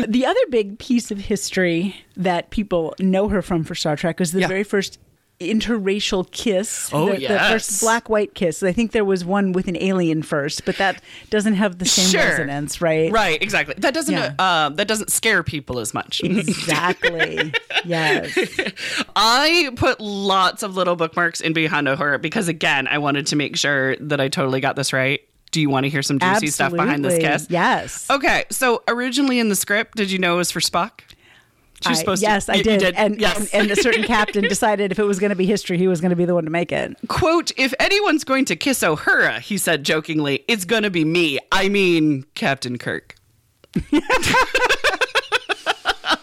The 0.09 0.27
other 0.27 0.41
big 0.49 0.81
piece 0.81 1.13
of 1.13 1.19
history 1.19 1.95
that 2.17 2.51
people 2.51 2.97
know 2.99 3.29
her 3.29 3.43
from 3.43 3.63
for 3.63 3.77
Star 3.77 3.95
Trek 3.95 4.19
was 4.19 4.33
the 4.33 4.41
yeah. 4.41 4.49
very 4.49 4.65
first 4.65 4.99
interracial 5.41 6.31
kiss. 6.31 6.91
Oh, 6.93 7.11
the, 7.11 7.21
yes. 7.21 7.31
the 7.31 7.53
first 7.53 7.81
black 7.81 8.09
white 8.09 8.35
kiss. 8.35 8.63
I 8.63 8.73
think 8.73 8.93
there 8.93 9.05
was 9.05 9.25
one 9.25 9.53
with 9.53 9.69
an 9.69 9.77
alien 9.79 10.23
first, 10.23 10.65
but 10.67 10.77
that 10.77 11.03
doesn't 11.31 11.55
have 11.55 11.79
the 11.79 11.87
same 11.87 12.11
sure. 12.11 12.21
resonance, 12.21 12.81
right? 12.81 13.11
Right, 13.11 13.43
exactly. 13.43 13.75
That 13.79 13.95
doesn't 13.95 14.15
yeah. 14.15 14.35
uh, 14.39 14.69
that 14.71 14.87
doesn't 14.87 15.11
scare 15.11 15.43
people 15.43 15.79
as 15.79 15.95
much. 15.95 16.21
Exactly. 16.51 17.53
yes. 17.85 18.37
I 19.17 19.71
put 19.77 20.01
lots 20.01 20.63
of 20.63 20.75
little 20.75 20.97
bookmarks 20.97 21.41
in 21.41 21.53
behind 21.53 21.87
Uhura 21.87 22.21
because 22.21 22.49
again, 22.49 22.87
I 22.87 22.99
wanted 22.99 23.27
to 23.29 23.37
make 23.37 23.57
sure 23.57 23.97
that 23.97 24.21
I 24.21 24.29
totally 24.29 24.61
got 24.61 24.75
this 24.75 24.93
right. 24.93 25.21
Do 25.51 25.61
you 25.61 25.69
want 25.69 25.85
to 25.85 25.91
hear 25.91 26.03
some 26.03 26.19
juicy 26.19 26.29
Absolutely. 26.29 26.51
stuff 26.51 26.73
behind 26.73 27.05
this 27.05 27.19
kiss? 27.19 27.47
Yes. 27.51 28.09
Okay, 28.11 28.45
so 28.51 28.83
originally 28.89 29.39
in 29.39 29.49
the 29.49 29.57
script, 29.57 29.97
did 29.97 30.11
you 30.11 30.19
know 30.19 30.35
it 30.35 30.39
was 30.39 30.51
for 30.51 30.61
Spock? 30.61 31.01
She 31.83 31.89
was 31.89 31.99
supposed 31.99 32.25
I, 32.25 32.29
yes, 32.29 32.47
to. 32.47 32.53
Yes, 32.53 32.61
I 32.61 32.63
did. 32.63 32.81
did. 32.81 32.95
And, 32.95 33.21
yes. 33.21 33.53
and, 33.55 33.63
and 33.63 33.71
a 33.71 33.77
certain 33.83 34.03
captain 34.05 34.45
decided 34.45 34.93
if 34.93 34.99
it 34.99 35.05
was 35.05 35.19
going 35.19 35.31
to 35.31 35.37
be 35.37 35.47
history, 35.47 35.79
he 35.79 35.89
was 35.89 36.01
going 36.01 36.11
to 36.11 36.17
be 36.17 36.27
the 36.27 36.35
one 36.35 36.45
to 36.45 36.51
make 36.51 36.73
it. 36.73 36.97
Quote: 37.09 37.53
If 37.57 37.73
anyone's 37.81 38.25
going 38.25 38.45
to 38.47 38.57
kiss 38.57 38.81
Uhura, 38.81 39.41
he 39.41 39.57
said 39.57 39.85
jokingly, 39.85 40.45
it's 40.47 40.65
going 40.65 40.83
to 40.83 40.91
be 40.91 41.05
me. 41.05 41.39
I 41.51 41.69
mean, 41.69 42.25
Captain 42.35 42.77
Kirk. 42.77 43.15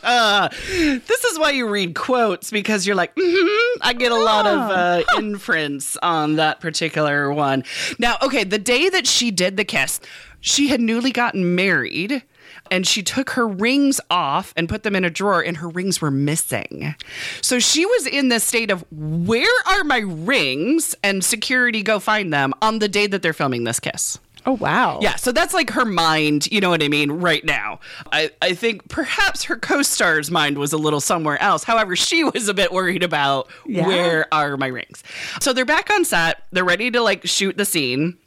uh, 0.04 0.50
this 0.67 1.24
is 1.24 1.39
why 1.39 1.52
you 1.52 1.67
read 1.67 1.96
quotes 1.96 2.52
because 2.52 2.88
you're 2.88 2.96
like, 2.96 3.15
mm-hmm, 3.15 3.82
I 3.82 3.93
get 3.93 4.12
a 4.12 4.15
lot 4.15 4.46
of 4.46 4.60
uh, 4.60 5.04
inference 5.17 5.98
on 5.98 6.36
that 6.38 6.60
particular 6.60 7.32
one. 7.32 7.63
Now, 8.00 8.17
okay, 8.22 8.43
the 8.43 8.58
day 8.58 8.89
that 8.89 9.06
she 9.06 9.32
did 9.32 9.58
the 9.58 9.65
kiss, 9.65 10.00
she 10.39 10.67
had 10.70 10.82
newly 10.82 11.12
gotten 11.12 11.56
married 11.56 12.24
and 12.72 12.86
she 12.86 13.04
took 13.04 13.32
her 13.32 13.48
rings 13.48 14.00
off 14.10 14.54
and 14.56 14.70
put 14.70 14.84
them 14.84 14.96
in 14.96 15.04
a 15.04 15.10
drawer 15.10 15.42
and 15.42 15.58
her 15.58 15.70
rings 15.70 16.02
were 16.02 16.12
missing. 16.12 16.96
So 17.42 17.60
she 17.60 17.86
was 17.86 18.08
in 18.08 18.30
this 18.30 18.44
state 18.44 18.72
of 18.72 18.86
where 18.92 19.48
are 19.68 19.84
my 19.84 20.00
rings 20.00 20.96
and 21.04 21.24
security 21.24 21.84
go 21.84 22.00
find 22.00 22.34
them 22.34 22.54
on 22.62 22.80
the 22.80 22.88
day 22.88 23.08
that 23.08 23.22
they're 23.22 23.34
filming 23.34 23.64
this 23.64 23.80
kiss. 23.80 24.20
Oh 24.46 24.54
wow. 24.54 25.00
Yeah, 25.02 25.18
so 25.18 25.34
that's 25.34 25.54
like 25.54 25.72
her 25.72 25.84
mind, 25.84 26.50
you 26.50 26.62
know 26.62 26.70
what 26.70 26.82
I 26.82 26.88
mean, 26.88 27.12
right 27.12 27.44
now. 27.44 27.82
I, 28.14 28.32
I 28.42 28.54
think 28.54 28.88
perhaps 28.88 29.44
her 29.44 29.58
co-star's 29.58 30.32
mind 30.32 30.58
was 30.58 30.72
a 30.72 30.78
little 30.78 31.02
somewhere 31.02 31.42
else. 31.42 31.66
However, 31.66 31.98
she 31.98 32.24
was 32.24 32.48
a 32.48 32.54
bit 32.54 32.72
worried 32.72 33.04
about 33.04 33.50
yeah. 33.66 33.86
where 33.86 34.34
are 34.34 34.56
my 34.56 34.68
rings. 34.68 35.04
So 35.42 35.52
they're 35.52 35.66
back 35.66 35.90
on 35.90 36.06
set, 36.06 36.44
they're 36.52 36.64
ready 36.64 36.90
to 36.92 37.02
like 37.02 37.28
shoot 37.28 37.58
the 37.58 37.66
scene 37.66 38.18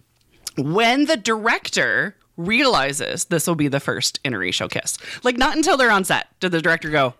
when 0.58 1.06
the 1.06 1.16
director 1.16 2.16
realizes 2.46 3.26
this 3.26 3.46
will 3.46 3.54
be 3.54 3.68
the 3.68 3.80
first 3.80 4.22
interracial 4.22 4.70
kiss. 4.70 4.98
Like, 5.22 5.36
not 5.36 5.56
until 5.56 5.76
they're 5.76 5.90
on 5.90 6.04
set 6.04 6.28
did 6.40 6.52
the 6.52 6.62
director 6.62 6.90
go, 6.90 7.14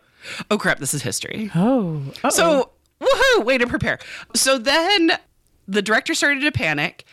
oh 0.51 0.59
crap, 0.59 0.79
this 0.79 0.95
is 0.95 1.03
history. 1.03 1.51
Oh. 1.55 2.03
uh-oh. 2.23 2.31
So, 2.31 2.71
woohoo, 3.01 3.45
way 3.45 3.59
to 3.59 3.67
prepare. 3.67 3.99
So 4.35 4.59
then 4.59 5.13
the 5.67 5.83
director 5.83 6.15
started 6.15 6.41
to 6.43 6.53
panic. 6.53 7.05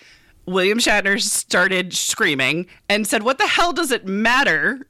William 0.45 0.79
Shatner 0.79 1.21
started 1.21 1.93
screaming 1.93 2.67
and 2.87 3.05
said, 3.05 3.23
What 3.23 3.37
the 3.37 3.47
hell 3.47 3.73
does 3.73 3.91
it 3.91 4.07
matter? 4.07 4.87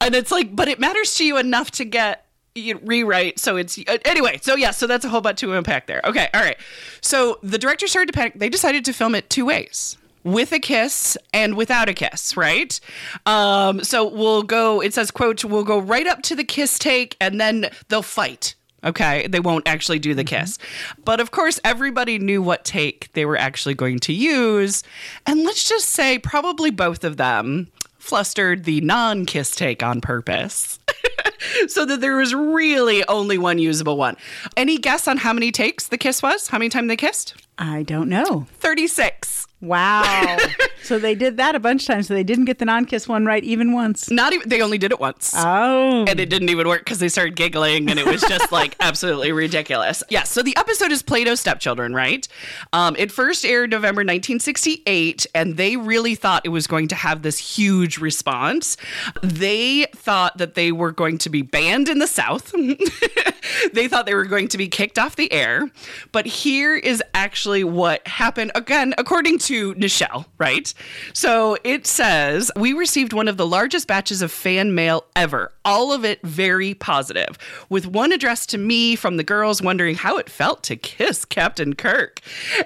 and 0.00 0.14
it's 0.14 0.30
like, 0.30 0.54
but 0.54 0.68
it 0.68 0.78
matters 0.78 1.14
to 1.14 1.24
you 1.24 1.38
enough 1.38 1.70
to 1.72 1.86
get 1.86 2.26
you 2.54 2.78
rewrite. 2.84 3.38
So 3.38 3.56
it's 3.56 3.78
uh, 3.78 3.96
anyway. 4.04 4.38
So 4.42 4.54
yeah. 4.56 4.70
So 4.70 4.86
that's 4.86 5.04
a 5.04 5.08
whole 5.08 5.22
bunch 5.22 5.40
to 5.40 5.52
unpack 5.54 5.86
there. 5.86 6.02
Okay. 6.04 6.28
All 6.34 6.42
right. 6.42 6.58
So 7.00 7.38
the 7.42 7.58
director 7.58 7.86
started 7.86 8.12
to 8.12 8.18
panic. 8.18 8.34
They 8.36 8.50
decided 8.50 8.84
to 8.84 8.92
film 8.92 9.14
it 9.14 9.30
two 9.30 9.46
ways. 9.46 9.96
With 10.24 10.52
a 10.52 10.60
kiss 10.60 11.16
and 11.32 11.56
without 11.56 11.88
a 11.88 11.94
kiss, 11.94 12.36
right? 12.36 12.78
Um, 13.26 13.82
so 13.82 14.06
we'll 14.06 14.44
go. 14.44 14.80
It 14.80 14.94
says, 14.94 15.10
"quote 15.10 15.44
We'll 15.44 15.64
go 15.64 15.78
right 15.78 16.06
up 16.06 16.22
to 16.22 16.36
the 16.36 16.44
kiss 16.44 16.78
take, 16.78 17.16
and 17.20 17.40
then 17.40 17.70
they'll 17.88 18.02
fight." 18.02 18.54
Okay, 18.84 19.26
they 19.28 19.40
won't 19.40 19.68
actually 19.68 20.00
do 20.00 20.12
the 20.14 20.24
kiss. 20.24 20.58
But 21.04 21.20
of 21.20 21.30
course, 21.30 21.60
everybody 21.62 22.18
knew 22.18 22.42
what 22.42 22.64
take 22.64 23.12
they 23.12 23.24
were 23.24 23.36
actually 23.36 23.74
going 23.74 24.00
to 24.00 24.12
use. 24.12 24.82
And 25.24 25.44
let's 25.44 25.68
just 25.68 25.88
say, 25.88 26.18
probably 26.18 26.70
both 26.70 27.04
of 27.04 27.16
them 27.16 27.68
flustered 27.98 28.64
the 28.64 28.80
non 28.80 29.24
kiss 29.24 29.54
take 29.54 29.82
on 29.82 30.00
purpose. 30.00 30.80
so 31.68 31.84
that 31.84 32.00
there 32.00 32.16
was 32.16 32.34
really 32.34 33.04
only 33.06 33.38
one 33.38 33.58
usable 33.58 33.96
one. 33.96 34.16
Any 34.56 34.78
guess 34.78 35.06
on 35.06 35.18
how 35.18 35.32
many 35.32 35.52
takes 35.52 35.88
the 35.88 35.98
kiss 35.98 36.22
was? 36.22 36.48
How 36.48 36.58
many 36.58 36.68
times 36.68 36.88
they 36.88 36.96
kissed? 36.96 37.34
I 37.58 37.84
don't 37.84 38.08
know. 38.08 38.46
36. 38.58 39.46
Wow. 39.62 40.38
so 40.82 40.98
they 40.98 41.14
did 41.14 41.36
that 41.36 41.54
a 41.54 41.60
bunch 41.60 41.82
of 41.82 41.86
times. 41.86 42.08
So 42.08 42.14
they 42.14 42.24
didn't 42.24 42.46
get 42.46 42.58
the 42.58 42.64
non 42.64 42.84
kiss 42.84 43.08
one 43.08 43.24
right 43.24 43.42
even 43.44 43.72
once. 43.72 44.10
Not 44.10 44.32
even, 44.32 44.48
they 44.48 44.60
only 44.60 44.76
did 44.76 44.90
it 44.90 44.98
once. 45.00 45.32
Oh. 45.36 46.04
and 46.08 46.18
it 46.18 46.28
didn't 46.28 46.48
even 46.48 46.66
work 46.66 46.80
because 46.80 46.98
they 46.98 47.08
started 47.08 47.36
giggling 47.36 47.88
and 47.88 47.98
it 47.98 48.06
was 48.06 48.20
just 48.22 48.50
like 48.50 48.76
absolutely 48.80 49.30
ridiculous. 49.32 50.02
Yeah, 50.10 50.24
so 50.24 50.42
the 50.42 50.56
episode 50.56 50.90
is 50.90 51.02
Plato's 51.02 51.40
Stepchildren, 51.40 51.94
right? 51.94 52.26
Um, 52.72 52.96
it 52.98 53.12
first 53.12 53.44
aired 53.44 53.70
November 53.70 54.00
1968, 54.00 55.26
and 55.34 55.56
they 55.56 55.76
really 55.76 56.14
thought 56.14 56.44
it 56.44 56.50
was 56.50 56.66
going 56.66 56.88
to 56.88 56.94
have 56.96 57.22
this 57.22 57.38
huge 57.38 57.98
response. 57.98 58.76
They 59.22 59.86
thought 59.94 60.38
that 60.38 60.54
they 60.54 60.72
were 60.72 60.92
going 60.92 61.18
to 61.18 61.30
be 61.30 61.42
banned 61.42 61.88
in 61.88 62.00
the 62.00 62.06
South. 62.06 62.52
they 63.72 63.88
thought 63.88 64.06
they 64.06 64.14
were 64.14 64.24
going 64.24 64.48
to 64.48 64.58
be 64.58 64.68
kicked 64.68 64.98
off 64.98 65.16
the 65.16 65.32
air. 65.32 65.70
But 66.10 66.26
here 66.26 66.74
is 66.74 67.02
actually 67.14 67.64
what 67.64 68.06
happened, 68.08 68.52
again, 68.54 68.94
according 68.98 69.38
to 69.40 69.51
Nichelle, 69.52 70.26
right? 70.38 70.72
So 71.12 71.56
it 71.64 71.86
says, 71.86 72.50
We 72.56 72.72
received 72.72 73.12
one 73.12 73.28
of 73.28 73.36
the 73.36 73.46
largest 73.46 73.86
batches 73.86 74.22
of 74.22 74.32
fan 74.32 74.74
mail 74.74 75.04
ever, 75.14 75.52
all 75.64 75.92
of 75.92 76.04
it 76.04 76.20
very 76.22 76.74
positive, 76.74 77.38
with 77.68 77.86
one 77.86 78.12
addressed 78.12 78.50
to 78.50 78.58
me 78.58 78.96
from 78.96 79.16
the 79.16 79.24
girls 79.24 79.62
wondering 79.62 79.96
how 79.96 80.16
it 80.16 80.30
felt 80.30 80.62
to 80.64 80.76
kiss 80.76 81.24
Captain 81.24 81.74
Kirk, 81.74 82.20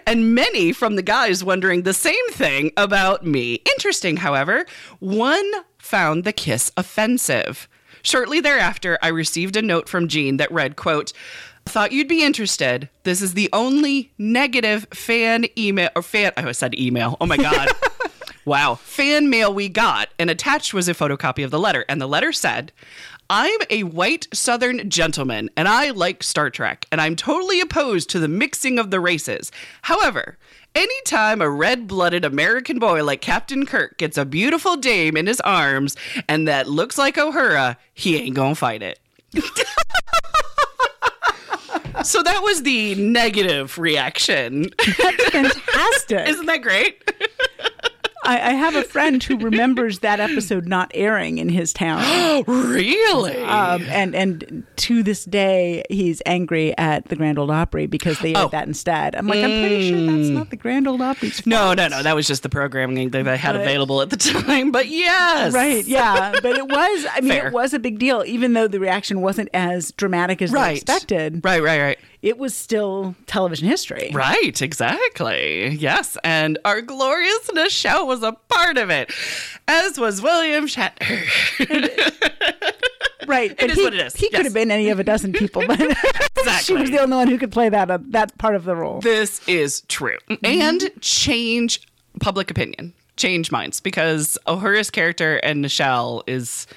and 0.07 0.35
many 0.35 0.72
from 0.72 0.96
the 0.96 1.03
guys 1.03 1.42
wondering 1.44 1.83
the 1.83 1.94
same 1.94 2.31
thing 2.31 2.70
about 2.77 3.27
me. 3.27 3.55
Interesting, 3.72 4.18
however, 4.18 4.64
one 5.01 5.51
found 5.79 6.25
the 6.25 6.33
kiss 6.33 6.72
offensive. 6.77 7.68
Shortly 8.03 8.40
thereafter, 8.40 8.99
I 9.03 9.09
received 9.09 9.57
a 9.57 9.62
note 9.62 9.88
from 9.88 10.07
Gene 10.07 10.37
that 10.37 10.53
read, 10.53 10.77
quote, 10.77 11.12
Thought 11.66 11.92
you'd 11.92 12.09
be 12.09 12.22
interested. 12.24 12.88
This 13.02 13.20
is 13.20 13.35
the 13.35 13.50
only 13.52 14.12
negative 14.18 14.87
fan 14.94 15.46
email 15.59 15.90
or 15.94 16.02
fan 16.02 16.33
I 16.37 16.50
said 16.52 16.79
email. 16.79 17.16
Oh 17.20 17.26
my 17.26 17.37
god. 17.37 17.68
wow. 18.44 18.76
Fan 18.76 19.29
mail 19.29 19.52
we 19.52 19.68
got 19.68 20.09
and 20.18 20.31
attached 20.31 20.72
was 20.72 20.88
a 20.88 20.94
photocopy 20.94 21.44
of 21.44 21.50
the 21.50 21.59
letter 21.59 21.85
and 21.88 22.00
the 22.00 22.07
letter 22.07 22.33
said, 22.33 22.72
I'm 23.29 23.59
a 23.68 23.83
white 23.83 24.29
southern 24.33 24.88
gentleman 24.88 25.50
and 25.57 25.66
I 25.66 25.90
like 25.90 26.22
Star 26.22 26.50
Trek 26.50 26.87
and 26.92 27.00
I'm 27.00 27.16
totally 27.16 27.61
opposed 27.61 28.09
to 28.11 28.20
the 28.20 28.29
mixing 28.29 28.79
of 28.79 28.90
the 28.90 29.00
races. 29.00 29.50
However, 29.83 30.38
Anytime 30.76 31.40
a 31.40 31.48
red 31.48 31.87
blooded 31.87 32.22
American 32.22 32.79
boy 32.79 33.02
like 33.02 33.22
Captain 33.22 33.64
Kirk 33.64 33.96
gets 33.96 34.18
a 34.18 34.26
beautiful 34.26 34.76
dame 34.76 35.16
in 35.16 35.26
his 35.26 35.40
arms 35.40 35.96
and 36.29 36.46
that 36.46 36.68
looks 36.68 36.98
like 36.98 37.16
Uhura, 37.16 37.79
he 37.94 38.18
ain't 38.18 38.37
gonna 38.37 38.55
fight 38.55 38.83
it. 38.83 39.00
so 42.07 42.23
that 42.23 42.42
was 42.42 42.62
the 42.62 42.95
negative 42.95 43.79
reaction. 43.79 44.71
That's 44.99 45.31
fantastic. 45.31 46.29
Isn't 46.29 46.47
that 46.47 46.62
great? 46.62 47.11
I, 48.27 48.51
I 48.51 48.51
have 48.55 48.75
a 48.75 48.83
friend 48.83 49.23
who 49.23 49.39
remembers 49.39 50.01
that 50.01 50.21
episode 50.21 50.67
not 50.67 50.91
airing 50.95 51.39
in 51.39 51.49
his 51.49 51.73
town. 51.73 52.01
Oh, 52.05 52.45
really? 52.47 53.37
Um, 53.43 53.83
and 53.89 54.15
and 54.15 54.65
to 54.77 55.03
this 55.03 55.25
day, 55.25 55.85
he's 55.89 56.21
angry 56.27 56.77
at 56.79 57.07
the 57.07 57.17
Grand 57.17 57.39
Ole 57.39 57.51
Opry 57.51 57.87
because 57.87 58.19
they 58.21 58.35
aired 58.35 58.47
Oh. 58.47 58.49
that 58.49 58.67
instead. 58.67 59.15
I'm 59.15 59.27
like, 59.27 59.39
I'm 59.39 59.51
pretty 59.61 59.89
sure 59.91 60.01
that's 60.17 60.29
not 60.31 60.51
the 60.51 60.57
Grand 60.57 60.87
Ole 60.87 61.03
Opry's 61.03 61.47
no, 61.47 61.57
fault. 61.59 61.77
no, 61.79 61.89
no. 61.89 62.03
That 62.03 62.15
was 62.15 62.27
just 62.27 62.43
the 62.43 62.49
programming 62.49 63.11
that 63.11 63.25
they 63.25 63.37
had 63.37 63.53
But- 63.53 63.62
available 63.62 64.03
at 64.03 64.11
the 64.11 64.17
time. 64.17 64.71
But 64.73 64.89
yes. 64.89 65.53
Right, 65.55 65.85
yeah, 65.87 66.33
but 66.43 66.57
it 66.59 66.67
was. 66.69 67.07
I 67.12 67.21
mean, 67.21 67.31
Fair. 67.31 67.47
it 67.49 67.53
was 67.53 67.73
a 67.75 67.79
big 67.79 67.99
deal, 67.99 68.23
even 68.27 68.53
though 68.53 68.69
the 68.69 68.81
reaction 68.81 69.21
wasn't 69.21 69.49
as 69.55 69.93
dramatic 69.93 70.43
as 70.43 70.51
they 70.51 70.57
Right. 70.57 70.77
expected. 70.77 71.45
Right, 71.45 71.62
right, 71.62 71.81
right. 71.81 71.99
It 72.23 72.39
was 72.39 72.55
still 72.57 73.15
television 73.27 73.69
history. 73.69 74.11
Right, 74.12 74.61
exactly. 74.61 75.69
Yes, 75.79 76.17
and 76.25 76.59
our 76.65 76.81
glorious 76.81 77.51
Nichelle 77.55 78.07
was 78.20 78.22
a 78.22 78.33
part 78.55 78.79
of 78.79 78.90
it, 78.90 79.12
as 79.68 79.98
was 79.98 80.22
William 80.22 80.66
Shatner. 80.66 81.22
Right, 83.26 83.57
but 83.59 83.70
is 83.70 83.76
he, 83.76 83.83
what 83.83 83.92
it 83.92 84.07
is, 84.07 84.14
He 84.14 84.26
yes. 84.26 84.37
could 84.37 84.44
have 84.44 84.55
been 84.55 84.70
any 84.70 84.88
of 84.88 85.00
a 85.00 85.05
dozen 85.05 85.33
people, 85.33 85.66
but 85.66 85.79
she 86.61 86.74
was 86.74 86.90
the 86.92 87.00
only 87.00 87.16
one 87.16 87.26
who 87.26 87.38
could 87.38 87.50
play 87.50 87.68
that 87.68 87.90
uh, 87.90 87.98
that 88.11 88.38
part 88.38 88.55
of 88.55 88.62
the 88.64 88.76
role. 88.76 89.00
this 89.00 89.40
is 89.48 89.81
true. 89.88 90.18
And 90.44 90.88
change 91.00 91.81
public 92.20 92.52
opinion, 92.52 92.92
change 93.16 93.50
minds, 93.50 93.81
because 93.81 94.38
Uhura's 94.46 94.90
character 94.90 95.38
and 95.38 95.64
Nichelle 95.64 96.22
is. 96.29 96.68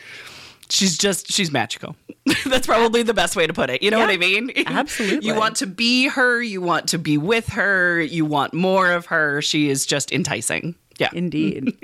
She's 0.71 0.97
just 0.97 1.31
she's 1.31 1.51
magical. 1.51 1.95
That's 2.47 2.65
probably 2.65 3.03
the 3.03 3.13
best 3.13 3.35
way 3.35 3.45
to 3.45 3.53
put 3.53 3.69
it. 3.69 3.83
You 3.83 3.91
know 3.91 3.99
what 3.99 4.09
I 4.09 4.17
mean? 4.17 4.51
absolutely. 4.65 5.27
you 5.27 5.35
want 5.35 5.57
to 5.57 5.67
be 5.67 6.07
her, 6.07 6.41
you 6.41 6.61
want 6.61 6.87
to 6.89 6.97
be 6.97 7.17
with 7.19 7.49
her, 7.49 8.01
you 8.01 8.25
want 8.25 8.55
more 8.55 8.91
of 8.91 9.07
her. 9.07 9.41
She 9.43 9.69
is 9.69 9.85
just 9.85 10.11
enticing. 10.11 10.73
Yeah. 10.99 11.09
Indeed. 11.13 11.75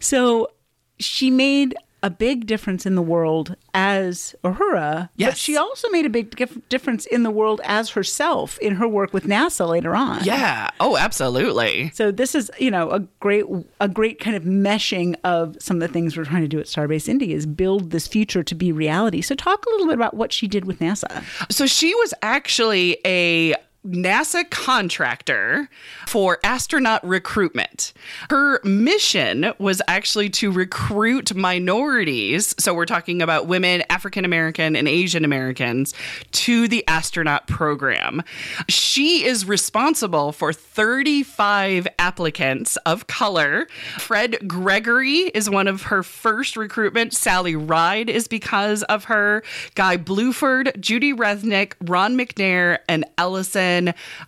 so 0.00 0.50
she 0.98 1.30
made 1.30 1.74
a 2.02 2.08
big 2.08 2.46
difference 2.46 2.86
in 2.86 2.94
the 2.94 3.02
world 3.02 3.54
as 3.74 4.34
Uhura, 4.42 5.00
but 5.02 5.10
Yes. 5.16 5.36
she 5.36 5.54
also 5.58 5.86
made 5.90 6.06
a 6.06 6.08
big 6.08 6.34
dif- 6.34 6.56
difference 6.70 7.04
in 7.04 7.24
the 7.24 7.30
world 7.30 7.60
as 7.62 7.90
herself 7.90 8.58
in 8.60 8.76
her 8.76 8.88
work 8.88 9.12
with 9.12 9.24
NASA 9.24 9.68
later 9.68 9.94
on. 9.94 10.24
yeah. 10.24 10.70
Oh, 10.80 10.96
absolutely. 10.96 11.90
So 11.92 12.10
this 12.10 12.34
is, 12.34 12.50
you 12.58 12.70
know, 12.70 12.90
a 12.90 13.00
great 13.20 13.44
a 13.82 13.88
great 13.88 14.18
kind 14.18 14.34
of 14.34 14.44
meshing 14.44 15.14
of 15.24 15.58
some 15.60 15.76
of 15.76 15.86
the 15.86 15.92
things 15.92 16.16
we're 16.16 16.24
trying 16.24 16.40
to 16.40 16.48
do 16.48 16.58
at 16.58 16.66
Starbase 16.66 17.06
Indy 17.06 17.34
is 17.34 17.44
build 17.44 17.90
this 17.90 18.06
future 18.06 18.42
to 18.44 18.54
be 18.54 18.72
reality. 18.72 19.20
So 19.20 19.34
talk 19.34 19.66
a 19.66 19.70
little 19.70 19.86
bit 19.86 19.94
about 19.94 20.14
what 20.14 20.32
she 20.32 20.48
did 20.48 20.64
with 20.64 20.78
NASA. 20.78 21.22
So 21.52 21.66
she 21.66 21.94
was 21.96 22.14
actually 22.22 22.96
a 23.04 23.54
NASA 23.86 24.48
contractor 24.50 25.70
for 26.06 26.38
astronaut 26.44 27.02
recruitment. 27.06 27.94
Her 28.28 28.60
mission 28.62 29.54
was 29.58 29.80
actually 29.88 30.28
to 30.30 30.52
recruit 30.52 31.34
minorities, 31.34 32.54
so 32.58 32.74
we're 32.74 32.84
talking 32.84 33.22
about 33.22 33.46
women, 33.46 33.82
African 33.88 34.26
American, 34.26 34.76
and 34.76 34.86
Asian 34.86 35.24
Americans, 35.24 35.94
to 36.32 36.68
the 36.68 36.86
astronaut 36.86 37.46
program. 37.46 38.22
She 38.68 39.24
is 39.24 39.46
responsible 39.46 40.32
for 40.32 40.52
35 40.52 41.88
applicants 41.98 42.76
of 42.84 43.06
color. 43.06 43.66
Fred 43.96 44.46
Gregory 44.46 45.30
is 45.32 45.48
one 45.48 45.66
of 45.66 45.84
her 45.84 46.02
first 46.02 46.54
recruitment. 46.54 47.14
Sally 47.14 47.56
Ride 47.56 48.10
is 48.10 48.28
because 48.28 48.82
of 48.84 49.04
her. 49.04 49.42
Guy 49.74 49.96
Bluford, 49.96 50.78
Judy 50.78 51.14
Resnik, 51.14 51.72
Ron 51.80 52.18
McNair, 52.18 52.80
and 52.86 53.06
Ellison. 53.16 53.69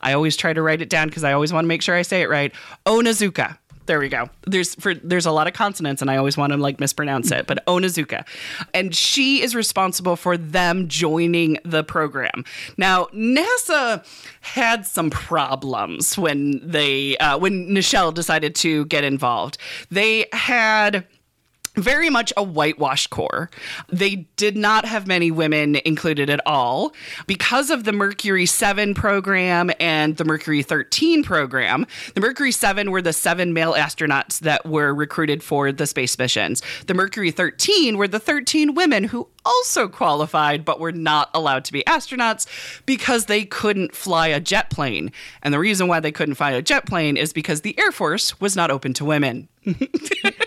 I 0.01 0.13
always 0.13 0.37
try 0.37 0.53
to 0.53 0.63
write 0.63 0.83
it 0.83 0.91
down 0.91 1.09
because 1.09 1.25
I 1.25 1.33
always 1.33 1.53
want 1.53 1.65
to 1.65 1.69
make 1.69 1.83
sure 1.83 1.95
I 1.95 2.03
say 2.03 2.23
it 2.23 2.29
right. 2.29 2.53
Onizuka. 2.87 3.59
There 3.87 3.99
we 3.99 4.09
go. 4.09 4.31
There's 4.47 4.77
for 4.77 4.95
there's 4.95 5.27
a 5.27 5.33
lot 5.33 5.49
of 5.49 5.55
consonants 5.55 6.01
and 6.01 6.11
I 6.11 6.17
always 6.17 6.37
want 6.37 6.53
to 6.53 6.57
like 6.57 6.79
mispronounce 6.79 7.33
it, 7.33 7.47
but 7.47 7.65
Onizuka. 7.67 8.25
And 8.73 8.95
she 8.95 9.43
is 9.43 9.55
responsible 9.55 10.15
for 10.15 10.37
them 10.37 10.87
joining 10.89 11.59
the 11.65 11.83
program. 11.83 12.45
Now, 12.77 13.07
NASA 13.07 14.07
had 14.41 14.87
some 14.87 15.11
problems 15.11 16.17
when 16.17 16.61
they 16.63 17.17
uh, 17.19 17.39
when 17.39 17.69
Nichelle 17.69 18.15
decided 18.15 18.55
to 18.57 18.85
get 18.87 19.03
involved. 19.03 19.59
They 19.91 20.27
had 20.33 21.05
very 21.77 22.11
much 22.11 22.33
a 22.37 22.43
whitewashed 22.43 23.11
corps. 23.11 23.51
They 23.89 24.27
did 24.37 24.57
not 24.57 24.85
have 24.85 25.07
many 25.07 25.31
women 25.31 25.77
included 25.85 26.29
at 26.29 26.41
all. 26.47 26.93
Because 27.27 27.71
of 27.71 27.85
the 27.85 27.93
Mercury 27.93 28.47
7 28.47 28.95
program 28.95 29.71
and 29.81 30.17
the 30.17 30.25
Mercury 30.25 30.63
13 30.63 31.23
program, 31.23 31.87
the 32.15 32.21
Mercury 32.21 32.53
7 32.53 32.91
were 32.91 33.03
the 33.03 33.13
seven 33.13 33.53
male 33.53 33.73
astronauts 33.73 34.41
that 34.41 34.67
were 34.67 34.95
recruited 34.95 35.43
for 35.43 35.73
the 35.73 35.87
space 35.87 36.19
missions. 36.19 36.63
The 36.87 36.95
Mercury 36.95 37.31
13 37.31 37.97
were 37.97 38.09
the 38.09 38.21
13 38.21 38.75
women 38.75 39.05
who 39.05 39.29
also 39.45 39.89
qualified 39.89 40.65
but 40.65 40.79
were 40.79 40.93
not 40.93 41.31
allowed 41.35 41.65
to 41.65 41.73
be 41.73 41.83
astronauts 41.87 42.47
because 42.87 43.27
they 43.27 43.45
couldn't 43.45 43.95
fly 43.95 44.29
a 44.29 44.41
jet 44.41 44.71
plane. 44.71 45.11
And 45.43 45.53
the 45.53 45.59
reason 45.59 45.89
why 45.89 46.01
they 46.01 46.13
couldn't 46.13 46.35
fly 46.35 46.53
a 46.53 46.63
jet 46.63 46.87
plane 46.87 47.17
is 47.17 47.33
because 47.33 47.63
the 47.63 47.79
Air 47.79 47.93
Force 47.93 48.41
was 48.41 48.55
not 48.55 48.71
open 48.71 48.93
to 48.95 49.05
women. 49.05 49.49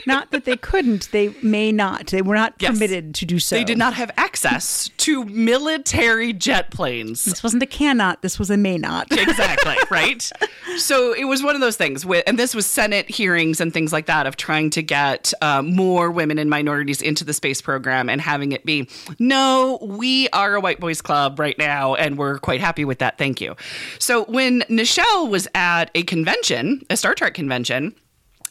Not 0.05 0.31
that 0.31 0.45
they 0.45 0.57
couldn't, 0.57 1.11
they 1.11 1.33
may 1.41 1.71
not. 1.71 2.07
They 2.07 2.21
were 2.21 2.35
not 2.35 2.53
Yes. 2.59 2.73
permitted 2.73 3.15
to 3.15 3.25
do 3.25 3.39
so. 3.39 3.55
They 3.55 3.63
did 3.63 3.77
not 3.77 3.93
have 3.95 4.11
access 4.17 4.89
to 4.97 5.25
military 5.25 6.33
jet 6.33 6.71
planes. 6.71 7.25
This 7.25 7.43
wasn't 7.43 7.63
a 7.63 7.65
cannot, 7.65 8.21
this 8.21 8.37
was 8.39 8.49
a 8.49 8.57
may 8.57 8.77
not. 8.77 9.07
exactly 9.11 9.75
right 9.89 10.29
so 10.77 11.13
it 11.13 11.25
was 11.25 11.41
one 11.43 11.55
of 11.55 11.61
those 11.61 11.77
things 11.77 12.05
with 12.05 12.23
and 12.27 12.37
this 12.37 12.53
was 12.53 12.65
senate 12.65 13.09
hearings 13.09 13.59
and 13.61 13.73
things 13.73 13.91
like 13.93 14.05
that 14.07 14.27
of 14.27 14.35
trying 14.35 14.69
to 14.69 14.81
get 14.81 15.33
uh, 15.41 15.61
more 15.61 16.11
women 16.11 16.37
and 16.37 16.49
minorities 16.49 17.01
into 17.01 17.23
the 17.23 17.33
space 17.33 17.61
program 17.61 18.09
and 18.09 18.21
having 18.21 18.51
it 18.51 18.65
be 18.65 18.87
no 19.19 19.77
we 19.81 20.27
are 20.29 20.55
a 20.55 20.59
white 20.59 20.79
boys 20.79 21.01
club 21.01 21.39
right 21.39 21.57
now 21.57 21.95
and 21.95 22.17
we're 22.17 22.37
quite 22.39 22.59
happy 22.61 22.83
with 22.85 22.99
that 22.99 23.17
thank 23.17 23.39
you 23.41 23.55
so 23.99 24.25
when 24.25 24.61
nichelle 24.63 25.29
was 25.29 25.47
at 25.55 25.89
a 25.95 26.03
convention 26.03 26.81
a 26.89 26.97
star 26.97 27.13
trek 27.15 27.33
convention 27.33 27.93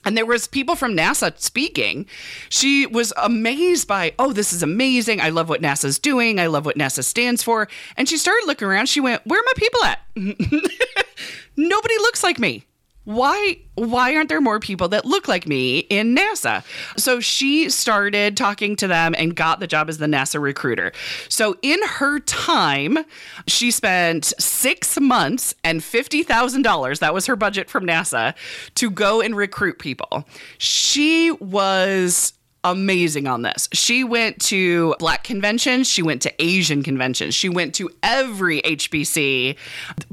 and 0.05 0.17
there 0.17 0.27
was 0.27 0.47
people 0.47 0.77
from 0.77 0.97
NASA 0.97 1.39
speaking. 1.41 2.07
She 2.49 2.87
was 2.87 3.13
amazed 3.17 3.89
by, 3.89 4.13
"Oh, 4.19 4.33
this 4.33 4.53
is 4.53 4.63
amazing. 4.63 5.21
I 5.21 5.31
love 5.31 5.49
what 5.49 5.63
NASA's 5.63 5.99
doing. 5.99 6.39
I 6.39 6.47
love 6.47 6.67
what 6.67 6.77
NASA 6.77 7.05
stands 7.05 7.43
for." 7.43 7.69
And 7.97 8.09
she 8.09 8.17
started 8.17 8.47
looking 8.47 8.69
around. 8.69 8.89
She 8.89 9.01
went, 9.01 9.27
"Where 9.27 9.41
are 9.41 9.45
my 9.45 9.53
people 9.57 9.85
at?" 9.85 10.01
Nobody 11.57 11.95
looks 11.99 12.23
like 12.23 12.39
me. 12.39 12.65
Why 13.05 13.59
why 13.75 14.15
aren't 14.15 14.29
there 14.29 14.41
more 14.41 14.61
people 14.61 14.89
that 14.89 15.05
look 15.05 15.29
like 15.29 15.47
me 15.47 15.81
in 15.81 16.15
NASA? 16.15 16.65
So 16.97 17.21
she 17.21 17.69
started 17.71 18.37
talking 18.37 18.77
to 18.77 18.87
them 18.87 19.15
and 19.19 19.35
got 19.35 19.61
the 19.61 19.67
job 19.67 19.89
as 19.89 19.99
the 19.99 20.07
NASA 20.07 20.41
recruiter. 20.41 20.93
So 21.29 21.57
in 21.63 21.81
her 21.83 22.21
time, 22.21 22.99
she 23.47 23.71
spent 23.71 24.33
6 24.39 25.01
months 25.01 25.55
and 25.65 25.81
$50,000, 25.81 26.99
that 27.01 27.15
was 27.15 27.27
her 27.27 27.37
budget 27.37 27.69
from 27.69 27.85
NASA, 27.85 28.35
to 28.77 28.91
go 28.91 29.21
and 29.21 29.37
recruit 29.37 29.79
people. 29.79 30.29
She 30.59 31.31
was 31.33 32.33
amazing 32.65 33.27
on 33.27 33.43
this. 33.43 33.69
She 33.73 34.03
went 34.03 34.41
to 34.47 34.97
black 34.99 35.23
conventions, 35.23 35.89
she 35.89 36.03
went 36.03 36.23
to 36.23 36.43
Asian 36.43 36.83
conventions, 36.83 37.35
she 37.35 37.49
went 37.49 37.75
to 37.75 37.91
every 38.03 38.63
HBC 38.63 39.57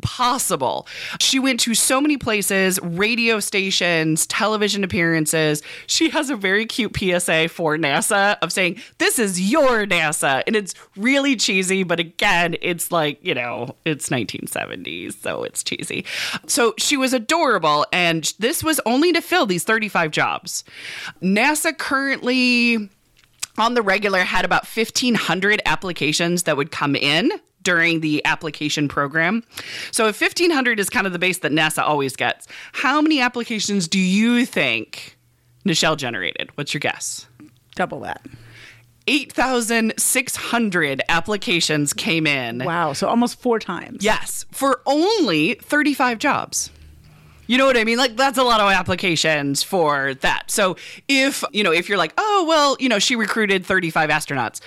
possible. 0.01 0.87
She 1.19 1.39
went 1.39 1.59
to 1.61 1.73
so 1.73 2.01
many 2.01 2.17
places, 2.17 2.79
radio 2.81 3.39
stations, 3.39 4.25
television 4.27 4.83
appearances. 4.83 5.63
She 5.87 6.09
has 6.09 6.29
a 6.29 6.35
very 6.35 6.65
cute 6.65 6.95
PSA 6.95 7.47
for 7.47 7.77
NASA 7.77 8.37
of 8.41 8.51
saying, 8.51 8.81
"This 8.97 9.17
is 9.17 9.39
your 9.39 9.85
NASA." 9.85 10.43
And 10.45 10.55
it's 10.55 10.73
really 10.97 11.35
cheesy, 11.35 11.83
but 11.83 11.99
again, 11.99 12.57
it's 12.61 12.91
like, 12.91 13.19
you 13.21 13.33
know, 13.33 13.75
it's 13.85 14.09
1970s, 14.09 15.15
so 15.21 15.43
it's 15.43 15.63
cheesy. 15.63 16.03
So 16.47 16.73
she 16.77 16.97
was 16.97 17.13
adorable 17.13 17.85
and 17.93 18.33
this 18.39 18.63
was 18.63 18.81
only 18.85 19.13
to 19.13 19.21
fill 19.21 19.45
these 19.45 19.63
35 19.63 20.11
jobs. 20.11 20.63
NASA 21.21 21.77
currently 21.77 22.40
on 23.57 23.73
the 23.73 23.81
regular 23.81 24.19
had 24.19 24.45
about 24.45 24.65
1500 24.65 25.61
applications 25.65 26.43
that 26.43 26.57
would 26.57 26.71
come 26.71 26.95
in 26.95 27.31
during 27.63 28.01
the 28.01 28.23
application 28.25 28.87
program. 28.87 29.43
So 29.91 30.07
if 30.07 30.19
1500 30.19 30.79
is 30.79 30.89
kind 30.89 31.05
of 31.05 31.13
the 31.13 31.19
base 31.19 31.39
that 31.39 31.51
NASA 31.51 31.83
always 31.83 32.15
gets, 32.15 32.47
how 32.73 33.01
many 33.01 33.21
applications 33.21 33.87
do 33.87 33.99
you 33.99 34.45
think 34.45 35.17
Nichelle 35.65 35.97
generated? 35.97 36.49
What's 36.55 36.73
your 36.73 36.79
guess? 36.79 37.27
Double 37.75 37.99
that. 38.01 38.25
8,600 39.07 41.01
applications 41.09 41.93
came 41.93 42.27
in. 42.27 42.59
Wow. 42.63 42.93
So 42.93 43.07
almost 43.07 43.39
four 43.39 43.57
times. 43.59 44.03
Yes, 44.03 44.45
for 44.51 44.81
only 44.85 45.55
35 45.55 46.19
jobs. 46.19 46.69
You 47.51 47.57
know 47.57 47.65
what 47.65 47.75
I 47.75 47.83
mean? 47.83 47.97
Like 47.97 48.15
that's 48.15 48.37
a 48.37 48.43
lot 48.43 48.61
of 48.61 48.71
applications 48.71 49.61
for 49.61 50.13
that. 50.13 50.49
So 50.49 50.77
if, 51.09 51.43
you 51.51 51.65
know, 51.65 51.73
if 51.73 51.89
you're 51.89 51.97
like, 51.97 52.13
"Oh, 52.17 52.45
well, 52.47 52.77
you 52.79 52.87
know, 52.87 52.97
she 52.97 53.17
recruited 53.17 53.65
35 53.65 54.09
astronauts." 54.09 54.61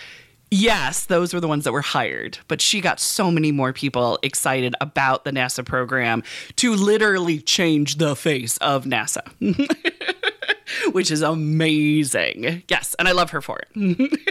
Yes, 0.50 1.06
those 1.06 1.32
were 1.32 1.40
the 1.40 1.48
ones 1.48 1.64
that 1.64 1.72
were 1.72 1.80
hired, 1.80 2.36
but 2.46 2.60
she 2.60 2.82
got 2.82 3.00
so 3.00 3.30
many 3.30 3.52
more 3.52 3.72
people 3.72 4.18
excited 4.22 4.74
about 4.82 5.24
the 5.24 5.30
NASA 5.30 5.64
program 5.64 6.22
to 6.56 6.74
literally 6.74 7.40
change 7.40 7.96
the 7.96 8.14
face 8.14 8.58
of 8.58 8.84
NASA. 8.84 9.22
Which 10.92 11.10
is 11.10 11.22
amazing. 11.22 12.64
Yes, 12.68 12.94
and 12.98 13.08
I 13.08 13.12
love 13.12 13.30
her 13.30 13.40
for 13.40 13.60
it. 13.60 14.20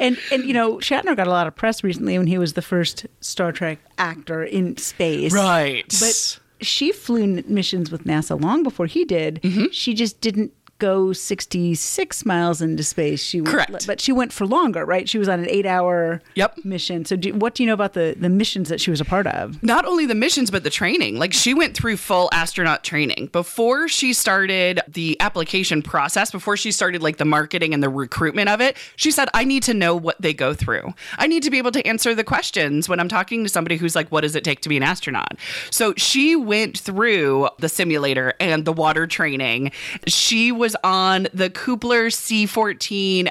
And 0.00 0.16
and 0.30 0.44
you 0.44 0.54
know, 0.54 0.76
Shatner 0.76 1.16
got 1.16 1.26
a 1.26 1.30
lot 1.30 1.48
of 1.48 1.56
press 1.56 1.82
recently 1.82 2.16
when 2.18 2.28
he 2.28 2.38
was 2.38 2.52
the 2.52 2.62
first 2.62 3.06
Star 3.20 3.50
Trek 3.50 3.78
actor 3.98 4.44
in 4.44 4.76
space. 4.76 5.32
Right. 5.32 5.84
But 5.88 6.38
she 6.60 6.92
flew 6.92 7.42
missions 7.46 7.90
with 7.90 8.04
NASA 8.04 8.40
long 8.40 8.62
before 8.62 8.86
he 8.86 9.04
did. 9.04 9.40
Mm-hmm. 9.42 9.66
She 9.72 9.94
just 9.94 10.20
didn't 10.20 10.52
go 10.78 11.12
66 11.12 12.24
miles 12.26 12.62
into 12.62 12.82
space. 12.82 13.22
She 13.22 13.40
went, 13.40 13.50
Correct. 13.52 13.86
But 13.86 14.00
she 14.00 14.12
went 14.12 14.32
for 14.32 14.46
longer, 14.46 14.84
right? 14.84 15.08
She 15.08 15.18
was 15.18 15.28
on 15.28 15.40
an 15.40 15.46
8-hour 15.46 16.22
Yep. 16.34 16.64
mission. 16.64 17.04
So 17.04 17.16
do, 17.16 17.34
what 17.34 17.54
do 17.54 17.62
you 17.62 17.66
know 17.66 17.74
about 17.74 17.94
the 17.94 18.14
the 18.18 18.28
missions 18.28 18.68
that 18.68 18.80
she 18.80 18.90
was 18.90 19.00
a 19.00 19.04
part 19.04 19.26
of? 19.26 19.62
not 19.62 19.84
only 19.84 20.06
the 20.06 20.14
missions 20.14 20.50
but 20.50 20.62
the 20.64 20.70
training 20.70 21.18
like 21.18 21.32
she 21.32 21.52
went 21.52 21.74
through 21.76 21.96
full 21.96 22.28
astronaut 22.32 22.84
training 22.84 23.28
before 23.32 23.88
she 23.88 24.12
started 24.12 24.80
the 24.88 25.16
application 25.20 25.82
process 25.82 26.30
before 26.30 26.56
she 26.56 26.70
started 26.70 27.02
like 27.02 27.16
the 27.16 27.24
marketing 27.24 27.74
and 27.74 27.82
the 27.82 27.88
recruitment 27.88 28.48
of 28.48 28.60
it 28.60 28.76
she 28.96 29.10
said 29.10 29.28
i 29.34 29.44
need 29.44 29.62
to 29.62 29.74
know 29.74 29.96
what 29.96 30.20
they 30.20 30.32
go 30.32 30.54
through 30.54 30.92
i 31.18 31.26
need 31.26 31.42
to 31.42 31.50
be 31.50 31.58
able 31.58 31.70
to 31.72 31.84
answer 31.86 32.14
the 32.14 32.24
questions 32.24 32.88
when 32.88 33.00
i'm 33.00 33.08
talking 33.08 33.42
to 33.42 33.48
somebody 33.48 33.76
who's 33.76 33.94
like 33.96 34.08
what 34.10 34.20
does 34.22 34.34
it 34.36 34.44
take 34.44 34.60
to 34.60 34.68
be 34.68 34.76
an 34.76 34.82
astronaut 34.82 35.34
so 35.70 35.92
she 35.96 36.36
went 36.36 36.78
through 36.78 37.48
the 37.58 37.68
simulator 37.68 38.34
and 38.40 38.64
the 38.64 38.72
water 38.72 39.06
training 39.06 39.70
she 40.06 40.52
was 40.52 40.67
on 40.82 41.28
the 41.32 41.50
Kuiper 41.50 42.08
c14 42.08 43.28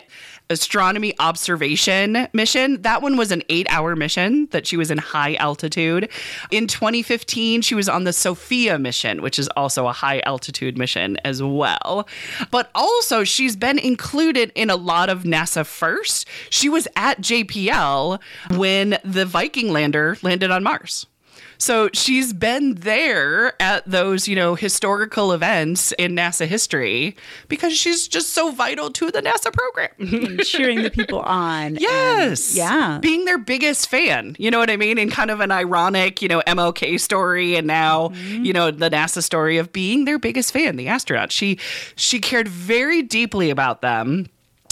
astronomy 0.50 1.14
observation 1.20 2.28
mission. 2.34 2.82
That 2.82 3.02
one 3.02 3.18
was 3.18 3.32
an 3.32 3.44
eight 3.50 3.68
hour 3.70 3.96
mission 3.96 4.48
that 4.52 4.66
she 4.66 4.78
was 4.78 4.92
in 4.92 4.98
high 4.98 5.36
altitude. 5.36 6.10
In 6.52 6.68
2015, 6.68 7.62
she 7.62 7.76
was 7.76 7.90
on 7.90 8.04
the 8.04 8.12
SOFIA 8.12 8.80
mission, 8.80 9.22
which 9.22 9.38
is 9.40 9.48
also 9.50 9.88
a 9.88 9.94
high 9.94 10.22
altitude 10.22 10.78
mission 10.78 11.18
as 11.24 11.42
well. 11.44 12.08
But 12.52 12.70
also, 12.74 13.24
she's 13.24 13.56
been 13.56 13.80
included 13.80 14.52
in 14.56 14.70
a 14.70 14.76
lot 14.76 15.10
of 15.10 15.24
NASA 15.24 15.66
first. 15.66 16.28
She 16.50 16.70
was 16.70 16.88
at 16.96 17.22
JPL 17.22 18.20
when 18.56 18.98
the 19.04 19.26
Viking 19.26 19.72
lander 19.72 20.18
landed 20.22 20.52
on 20.52 20.64
Mars. 20.64 21.08
So 21.58 21.90
she's 21.94 22.34
been 22.34 22.76
there 22.76 23.60
at 23.62 23.86
those, 23.90 24.28
you 24.28 24.36
know, 24.36 24.56
historical 24.56 25.32
events 25.32 25.92
in 25.94 26.16
NASA 26.16 26.46
history 26.46 27.16
because 27.48 27.76
she's 27.78 28.08
just 28.08 28.34
so 28.34 28.52
vital 28.52 28.90
to 28.92 29.12
the 29.12 29.22
NASA 29.22 29.52
program. 29.52 29.90
And 30.00 30.44
cheering 30.44 30.84
the 30.84 30.90
people 30.92 31.20
on. 31.22 31.64
and- 31.64 31.82
Yes. 31.82 32.56
yeah. 32.56 33.00
Being 33.02 33.26
their 33.26 33.38
biggest 33.38 33.90
fan. 33.90 34.36
You 34.40 34.52
know 34.52 34.60
what 34.60 34.70
I 34.70 34.78
mean? 34.78 34.98
In 34.98 35.10
kind 35.10 35.32
of 35.32 35.40
an 35.40 35.52
ironic, 35.52 36.22
you 36.22 36.28
know, 36.28 36.42
MLK 36.48 37.00
story 37.00 37.56
and 37.56 37.66
now, 37.68 38.10
mm-hmm. 38.10 38.46
you 38.46 38.54
know, 38.54 38.72
the 38.72 38.90
NASA 38.90 39.24
story 39.24 39.58
of 39.58 39.72
being 39.74 40.06
their 40.06 40.20
biggest 40.20 40.52
fan, 40.52 40.76
the 40.76 40.88
astronaut. 40.88 41.32
She 41.32 41.58
she 41.96 42.20
cared 42.20 42.48
very 42.48 43.02
deeply 43.02 43.50
about 43.50 43.82
them. 43.82 44.28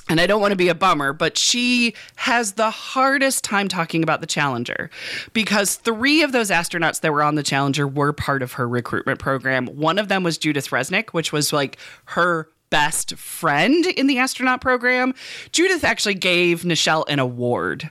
And 0.07 0.21
I 0.21 0.27
don't 0.27 0.41
want 0.41 0.51
to 0.51 0.57
be 0.57 0.69
a 0.69 0.75
bummer, 0.75 1.13
but 1.13 1.37
she 1.37 1.95
has 2.17 2.53
the 2.53 2.69
hardest 2.69 3.43
time 3.43 3.67
talking 3.67 4.03
about 4.03 4.21
the 4.21 4.27
Challenger 4.27 4.89
because 5.33 5.75
three 5.75 6.21
of 6.21 6.31
those 6.31 6.51
astronauts 6.51 7.01
that 7.01 7.11
were 7.11 7.23
on 7.23 7.35
the 7.35 7.43
Challenger 7.43 7.87
were 7.87 8.13
part 8.13 8.43
of 8.43 8.53
her 8.53 8.67
recruitment 8.67 9.19
program. 9.19 9.65
One 9.65 9.97
of 9.97 10.07
them 10.07 10.23
was 10.23 10.37
Judith 10.37 10.69
Resnik, 10.69 11.09
which 11.09 11.33
was 11.33 11.51
like 11.51 11.77
her 12.05 12.49
best 12.69 13.15
friend 13.15 13.85
in 13.85 14.07
the 14.07 14.17
astronaut 14.17 14.59
program. 14.59 15.13
Judith 15.51 15.83
actually 15.83 16.15
gave 16.15 16.63
Nichelle 16.63 17.05
an 17.07 17.19
award. 17.19 17.89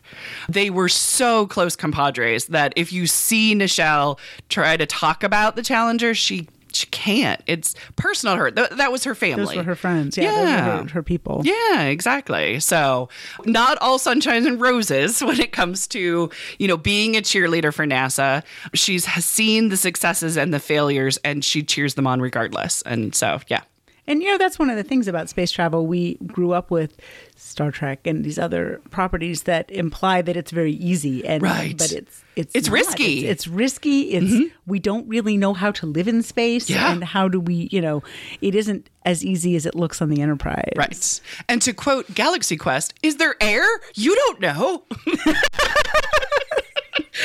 They 0.48 0.68
were 0.68 0.88
so 0.88 1.46
close 1.46 1.76
compadres 1.76 2.46
that 2.46 2.72
if 2.76 2.92
you 2.92 3.06
see 3.06 3.54
Nichelle 3.54 4.18
try 4.48 4.76
to 4.76 4.86
talk 4.86 5.22
about 5.22 5.56
the 5.56 5.62
Challenger, 5.62 6.14
she 6.14 6.48
she 6.74 6.86
can't. 6.88 7.40
It's 7.46 7.74
personal 7.96 8.36
her. 8.36 8.50
Th- 8.50 8.70
that 8.70 8.90
was 8.92 9.04
her 9.04 9.14
family. 9.14 9.44
Those 9.46 9.56
were 9.56 9.62
her 9.62 9.74
friends. 9.74 10.16
Yeah, 10.16 10.42
Yeah. 10.42 10.82
her, 10.82 10.88
her 10.90 11.02
people. 11.02 11.42
Yeah, 11.44 11.82
exactly. 11.82 12.60
So, 12.60 13.08
not 13.44 13.78
all 13.78 13.98
sunshine 13.98 14.46
and 14.46 14.60
roses 14.60 15.20
when 15.24 15.40
it 15.40 15.52
comes 15.52 15.86
to, 15.88 16.30
you 16.58 16.68
know, 16.68 16.76
being 16.76 17.16
a 17.16 17.20
cheerleader 17.20 17.72
for 17.72 17.86
NASA. 17.86 18.42
She's 18.74 19.04
seen 19.24 19.68
the 19.68 19.76
successes 19.76 20.36
and 20.36 20.52
the 20.52 20.60
failures 20.60 21.18
and 21.24 21.44
she 21.44 21.62
cheers 21.62 21.94
them 21.94 22.06
on 22.06 22.20
regardless. 22.20 22.82
And 22.82 23.14
so, 23.14 23.40
yeah. 23.48 23.62
And 24.06 24.22
you 24.22 24.30
know 24.30 24.36
that's 24.38 24.58
one 24.58 24.68
of 24.70 24.76
the 24.76 24.82
things 24.82 25.08
about 25.08 25.28
space 25.30 25.50
travel. 25.50 25.86
We 25.86 26.16
grew 26.26 26.52
up 26.52 26.70
with 26.70 26.96
Star 27.36 27.70
Trek 27.70 28.06
and 28.06 28.22
these 28.24 28.38
other 28.38 28.80
properties 28.90 29.44
that 29.44 29.70
imply 29.70 30.20
that 30.22 30.36
it's 30.36 30.50
very 30.50 30.72
easy, 30.72 31.26
and 31.26 31.42
Right. 31.42 31.76
but 31.78 31.90
it's 31.92 32.22
it's 32.36 32.54
It's 32.54 32.68
not. 32.68 32.74
risky. 32.74 33.22
Mm-hmm. 33.22 33.30
It's, 33.30 33.44
it's 33.46 33.48
risky. 33.48 34.00
It's 34.10 34.52
we 34.66 34.78
don't 34.78 35.08
really 35.08 35.36
know 35.36 35.54
how 35.54 35.70
to 35.72 35.86
live 35.86 36.06
in 36.08 36.22
space, 36.22 36.68
Yeah. 36.68 36.92
and 36.92 37.02
how 37.02 37.28
do 37.28 37.40
we? 37.40 37.68
You 37.72 37.80
know, 37.80 38.02
it 38.42 38.54
isn't 38.54 38.90
as 39.06 39.24
easy 39.24 39.56
as 39.56 39.64
it 39.66 39.74
looks 39.74 40.02
on 40.02 40.10
the 40.10 40.20
Enterprise. 40.20 40.72
Right. 40.76 41.20
And 41.48 41.62
to 41.62 41.72
quote 41.72 42.12
Galaxy 42.14 42.56
Quest, 42.56 42.92
is 43.02 43.16
there 43.16 43.36
air? 43.40 43.64
You 43.94 44.14
don't 44.14 44.40
know. 44.40 44.84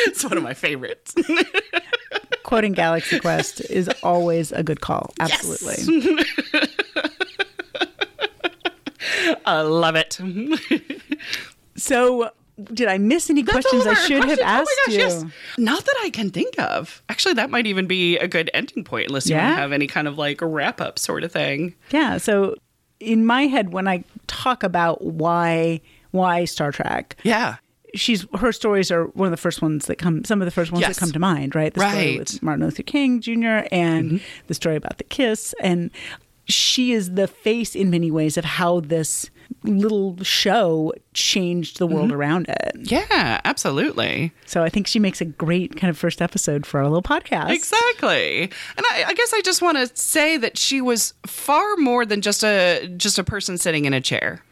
it's 0.06 0.24
one 0.24 0.38
of 0.38 0.44
my 0.44 0.54
favorites. 0.54 1.14
Quoting 2.50 2.74
Galaxy 2.74 3.20
Quest 3.20 3.62
is 3.70 3.88
always 4.02 4.52
a 4.52 4.64
good 4.64 4.82
call. 4.82 5.14
Absolutely. 5.20 6.18
I 9.46 9.62
love 9.62 9.96
it. 9.96 10.20
So, 11.76 12.32
did 12.74 12.88
I 12.88 12.98
miss 12.98 13.30
any 13.30 13.44
That's 13.44 13.54
questions 13.68 13.86
I 13.86 13.94
should 13.94 14.24
have 14.26 14.40
asked 14.40 14.68
oh 14.70 14.76
my 14.88 14.94
gosh, 14.94 14.94
you? 14.96 15.00
Yes. 15.00 15.26
Not 15.60 15.86
that 15.86 15.96
I 16.04 16.10
can 16.10 16.30
think 16.32 16.58
of. 16.60 17.02
Actually, 17.08 17.36
that 17.36 17.50
might 17.52 17.68
even 17.68 17.86
be 17.86 18.18
a 18.18 18.28
good 18.28 18.50
ending 18.54 18.84
point, 18.84 19.08
unless 19.10 19.30
you 19.30 19.36
Yeah? 19.36 19.46
want 19.46 19.56
to 19.58 19.62
have 19.62 19.72
any 19.72 19.86
kind 19.88 20.08
of 20.08 20.18
like 20.18 20.42
a 20.42 20.46
wrap 20.48 20.82
up 20.82 20.98
sort 21.00 21.24
of 21.24 21.32
thing. 21.32 21.76
Yeah. 21.92 22.18
So 22.18 22.56
in 23.00 23.26
my 23.26 23.44
head, 23.44 23.72
when 23.74 23.88
I 23.88 24.04
talk 24.28 24.64
about 24.64 25.04
why 25.04 25.82
why 26.12 26.46
Star 26.46 26.72
Trek, 26.72 27.16
Yeah. 27.24 27.58
She's 27.96 28.26
her 28.38 28.52
stories 28.52 28.92
are 28.92 29.06
one 29.08 29.28
of 29.28 29.32
the 29.32 29.38
first 29.38 29.62
ones 29.62 29.86
that 29.88 29.98
come. 29.98 30.24
Some 30.24 30.42
of 30.42 30.46
the 30.46 30.52
first 30.52 30.72
ones 30.72 30.82
Yes. 30.82 30.96
that 30.96 31.00
come 31.00 31.12
to 31.12 31.20
mind, 31.20 31.56
right? 31.56 31.74
The 31.74 31.80
story 31.82 31.94
Right. 31.96 32.08
Mm-hmm. 32.12 32.20
with 32.20 32.44
Martin 32.44 32.66
Luther 32.66 32.84
King 32.84 33.22
Jr. 33.22 33.68
and 33.72 34.22
the 34.48 34.54
story 34.54 34.76
about 34.76 34.98
the 34.98 35.04
kiss, 35.06 35.54
and 35.62 35.90
she 36.46 36.92
is 36.94 37.14
the 37.14 37.28
face 37.28 37.76
in 37.76 37.90
many 37.92 38.10
ways 38.10 38.36
of 38.38 38.44
how 38.46 38.80
this 38.80 39.30
little 39.64 40.16
show 40.24 40.94
changed 41.14 41.80
the 41.80 41.86
Mm-hmm. 41.88 41.96
world 41.96 42.12
around 42.12 42.48
it. 42.50 42.72
Yeah, 42.92 43.42
absolutely. 43.46 44.32
So 44.46 44.64
I 44.64 44.70
think 44.70 44.86
she 44.88 45.00
makes 45.00 45.22
a 45.22 45.26
great 45.26 45.76
kind 45.76 45.90
of 45.90 45.98
first 45.98 46.22
episode 46.22 46.66
for 46.68 46.80
our 46.80 46.86
little 46.88 47.02
podcast. 47.04 47.50
Exactly. 47.52 48.44
And 48.44 48.86
I, 48.92 49.06
I 49.08 49.14
guess 49.14 49.34
I 49.34 49.42
just 49.42 49.62
want 49.62 49.78
to 49.78 49.96
say 50.00 50.38
that 50.38 50.58
she 50.58 50.82
was 50.82 51.14
far 51.26 51.76
more 51.78 52.06
than 52.06 52.22
just 52.22 52.44
a 52.44 52.88
just 52.98 53.18
a 53.20 53.24
person 53.24 53.58
sitting 53.58 53.86
in 53.86 53.94
a 53.94 54.02
chair. 54.02 54.44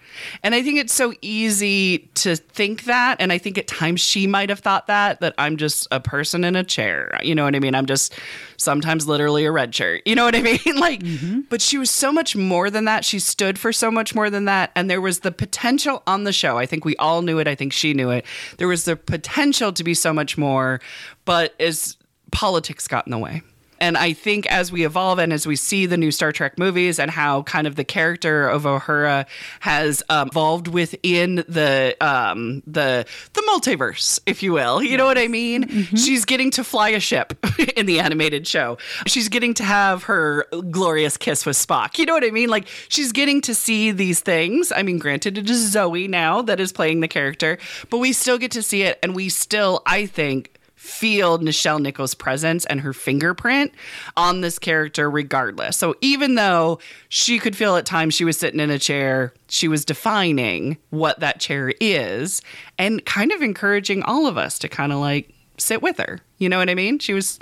And 0.44 0.56
I 0.56 0.64
think 0.64 0.80
it's 0.80 0.94
so 0.94 1.14
easy 1.22 2.10
to 2.16 2.36
think 2.36 2.86
that. 2.86 3.18
And 3.20 3.32
I 3.32 3.38
think 3.38 3.58
at 3.58 3.68
times 3.68 4.02
she 4.02 4.28
might 4.28 4.50
have 4.50 4.60
thought 4.60 4.88
that, 4.88 5.20
that 5.22 5.34
I'm 5.38 5.58
just 5.58 5.88
a 5.92 6.00
person 6.00 6.44
in 6.44 6.56
a 6.56 6.64
chair. 6.64 7.20
You 7.24 7.36
know 7.36 7.44
what 7.44 7.56
I 7.56 7.60
mean? 7.60 7.76
I'm 7.76 7.86
just 7.86 8.14
sometimes 8.58 9.08
literally 9.08 9.46
a 9.46 9.52
red 9.52 9.74
shirt. 9.74 10.02
You 10.06 10.16
know 10.16 10.26
what 10.26 10.36
I 10.36 10.42
mean? 10.66 10.78
Like, 10.78 11.02
mm-hmm. 11.02 11.42
but 11.50 11.62
she 11.62 11.78
was 11.78 11.90
so 11.90 12.12
much 12.12 12.36
more 12.36 12.70
than 12.70 12.86
that. 12.86 13.06
She 13.06 13.20
stood 13.20 13.60
for 13.60 13.72
so 13.72 13.92
much 13.92 14.16
more 14.16 14.30
than 14.30 14.46
that. 14.46 14.72
And 14.76 14.90
there 14.90 15.02
was 15.02 15.20
the 15.20 15.32
potential 15.32 16.04
on 16.08 16.24
the 16.24 16.34
show. 16.34 16.58
I 16.58 16.66
think 16.66 16.86
we 16.86 16.96
all 16.98 17.22
knew 17.22 17.40
it. 17.40 17.48
I 17.48 17.56
think 17.56 17.74
she 17.74 17.94
knew 17.94 18.10
it. 18.10 18.26
There 18.58 18.68
was 18.68 18.86
the 18.86 18.96
potential 18.96 19.74
to 19.74 19.84
be 19.84 19.94
so 19.94 20.14
much 20.14 20.38
more. 20.38 20.82
But 21.26 21.54
as 21.60 21.98
politics 22.32 22.88
got 22.88 23.08
in 23.08 23.12
the 23.12 23.18
way. 23.18 23.42
And 23.80 23.98
I 23.98 24.13
think 24.13 24.46
as 24.48 24.72
we 24.72 24.86
evolve 24.86 25.20
and 25.20 25.32
as 25.32 25.46
we 25.46 25.56
see 25.56 25.86
the 25.86 25.98
new 25.98 26.12
Star 26.12 26.32
Trek 26.32 26.58
movies 26.58 27.00
and 27.00 27.12
how 27.12 27.44
kind 27.44 27.68
of 27.68 27.76
the 27.76 27.84
character 27.84 28.48
of 28.48 28.63
Uhura 28.63 29.26
has 29.60 30.04
um, 30.10 30.28
evolved 30.30 30.68
within 30.68 31.44
the 31.48 31.96
um, 32.02 32.63
the 32.66 33.06
the 33.34 33.42
multiverse, 33.42 34.20
if 34.26 34.42
you 34.44 34.54
will, 34.54 34.82
you 34.82 34.98
know 34.98 35.06
what 35.06 35.18
I 35.18 35.28
mean? 35.28 35.68
She's 35.96 36.26
getting 36.26 36.52
to 36.52 36.63
fly 36.63 36.90
a 36.90 37.00
ship 37.00 37.38
in 37.76 37.86
the 37.86 38.00
animated 38.00 38.48
show. 38.48 38.78
She's 39.06 39.30
getting 39.30 39.54
to 39.56 39.63
have 39.63 40.04
her 40.04 40.46
glorious 40.72 41.18
kiss 41.18 41.46
with 41.46 41.58
Spock. 41.58 41.98
You 41.98 42.06
know 42.06 42.13
what 42.13 42.24
I 42.24 42.32
mean? 42.32 42.50
Like 42.50 42.68
she's 42.90 43.12
getting 43.12 43.42
to 43.42 43.56
see 43.56 43.92
these 43.92 44.20
things. 44.20 44.72
I 44.76 44.84
mean, 44.84 45.00
granted, 45.00 45.38
it 45.38 45.50
is 45.50 45.72
Zoe 45.72 46.08
now 46.08 46.42
that 46.44 46.60
is 46.60 46.72
playing 46.72 47.02
the 47.02 47.08
character, 47.08 47.58
but 47.90 48.00
we 48.00 48.13
still 48.13 48.38
get 48.38 48.52
to 48.52 48.63
see 48.63 48.84
it, 48.84 49.00
and 49.04 49.16
we 49.16 49.30
still, 49.30 49.82
I 49.86 50.06
think 50.06 50.57
feel 50.88 51.38
Nichelle 51.39 51.82
Nichols' 51.82 52.15
presence 52.15 52.65
and 52.65 52.82
her 52.82 52.93
fingerprint 52.93 53.71
on 54.15 54.41
this 54.41 54.58
character 54.58 55.10
regardless. 55.10 55.78
So 55.78 55.95
even 56.02 56.36
though 56.36 56.80
she 57.10 57.39
could 57.39 57.56
feel 57.56 57.76
at 57.76 57.86
times 57.86 58.13
she 58.13 58.26
was 58.26 58.38
sitting 58.38 58.60
in 58.60 58.69
a 58.69 58.80
chair, 58.80 59.34
she 59.50 59.67
was 59.67 59.86
defining 59.86 60.78
what 60.89 61.19
that 61.19 61.39
chair 61.39 61.73
is 61.82 62.41
and 62.78 63.06
kind 63.06 63.32
of 63.32 63.41
encouraging 63.41 64.02
all 64.04 64.28
of 64.28 64.38
us 64.38 64.58
to 64.60 64.69
kind 64.69 64.91
of 64.91 65.00
like 65.00 65.34
sit 65.58 65.82
with 65.82 65.97
her. 65.97 66.19
You 66.38 66.50
know 66.50 66.58
what 66.58 66.69
I 66.69 66.76
mean? 66.76 67.00
She 67.00 67.13
was 67.13 67.39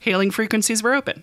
hailing 0.00 0.30
frequencies 0.30 0.82
were 0.82 0.94
open. 0.94 1.22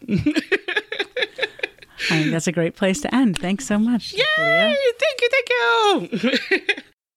I 2.11 2.19
think 2.21 2.31
that's 2.31 2.47
a 2.47 2.51
great 2.51 2.75
place 2.75 3.01
to 3.01 3.15
end. 3.15 3.39
Thanks 3.39 3.65
so 3.65 3.79
much. 3.79 4.13
Yay! 4.13 4.23
Leah. 4.37 4.75
Thank 4.99 5.21
you, 5.21 5.29
thank 5.31 5.49
you. 5.49 6.37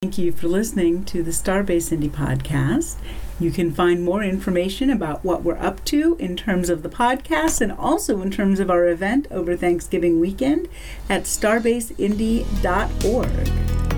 Thank 0.00 0.18
you 0.18 0.32
for 0.32 0.46
listening 0.46 1.04
to 1.06 1.22
the 1.24 1.32
Starbase 1.32 1.92
Indy 1.92 2.08
podcast. 2.08 2.96
You 3.40 3.52
can 3.52 3.72
find 3.72 4.04
more 4.04 4.22
information 4.22 4.90
about 4.90 5.24
what 5.24 5.44
we're 5.44 5.58
up 5.58 5.84
to 5.86 6.16
in 6.18 6.36
terms 6.36 6.68
of 6.68 6.82
the 6.82 6.88
podcast 6.88 7.60
and 7.60 7.70
also 7.70 8.20
in 8.20 8.32
terms 8.32 8.58
of 8.58 8.70
our 8.70 8.88
event 8.88 9.28
over 9.30 9.56
Thanksgiving 9.56 10.18
weekend 10.18 10.68
at 11.08 11.22
starbaseindy.org. 11.22 13.97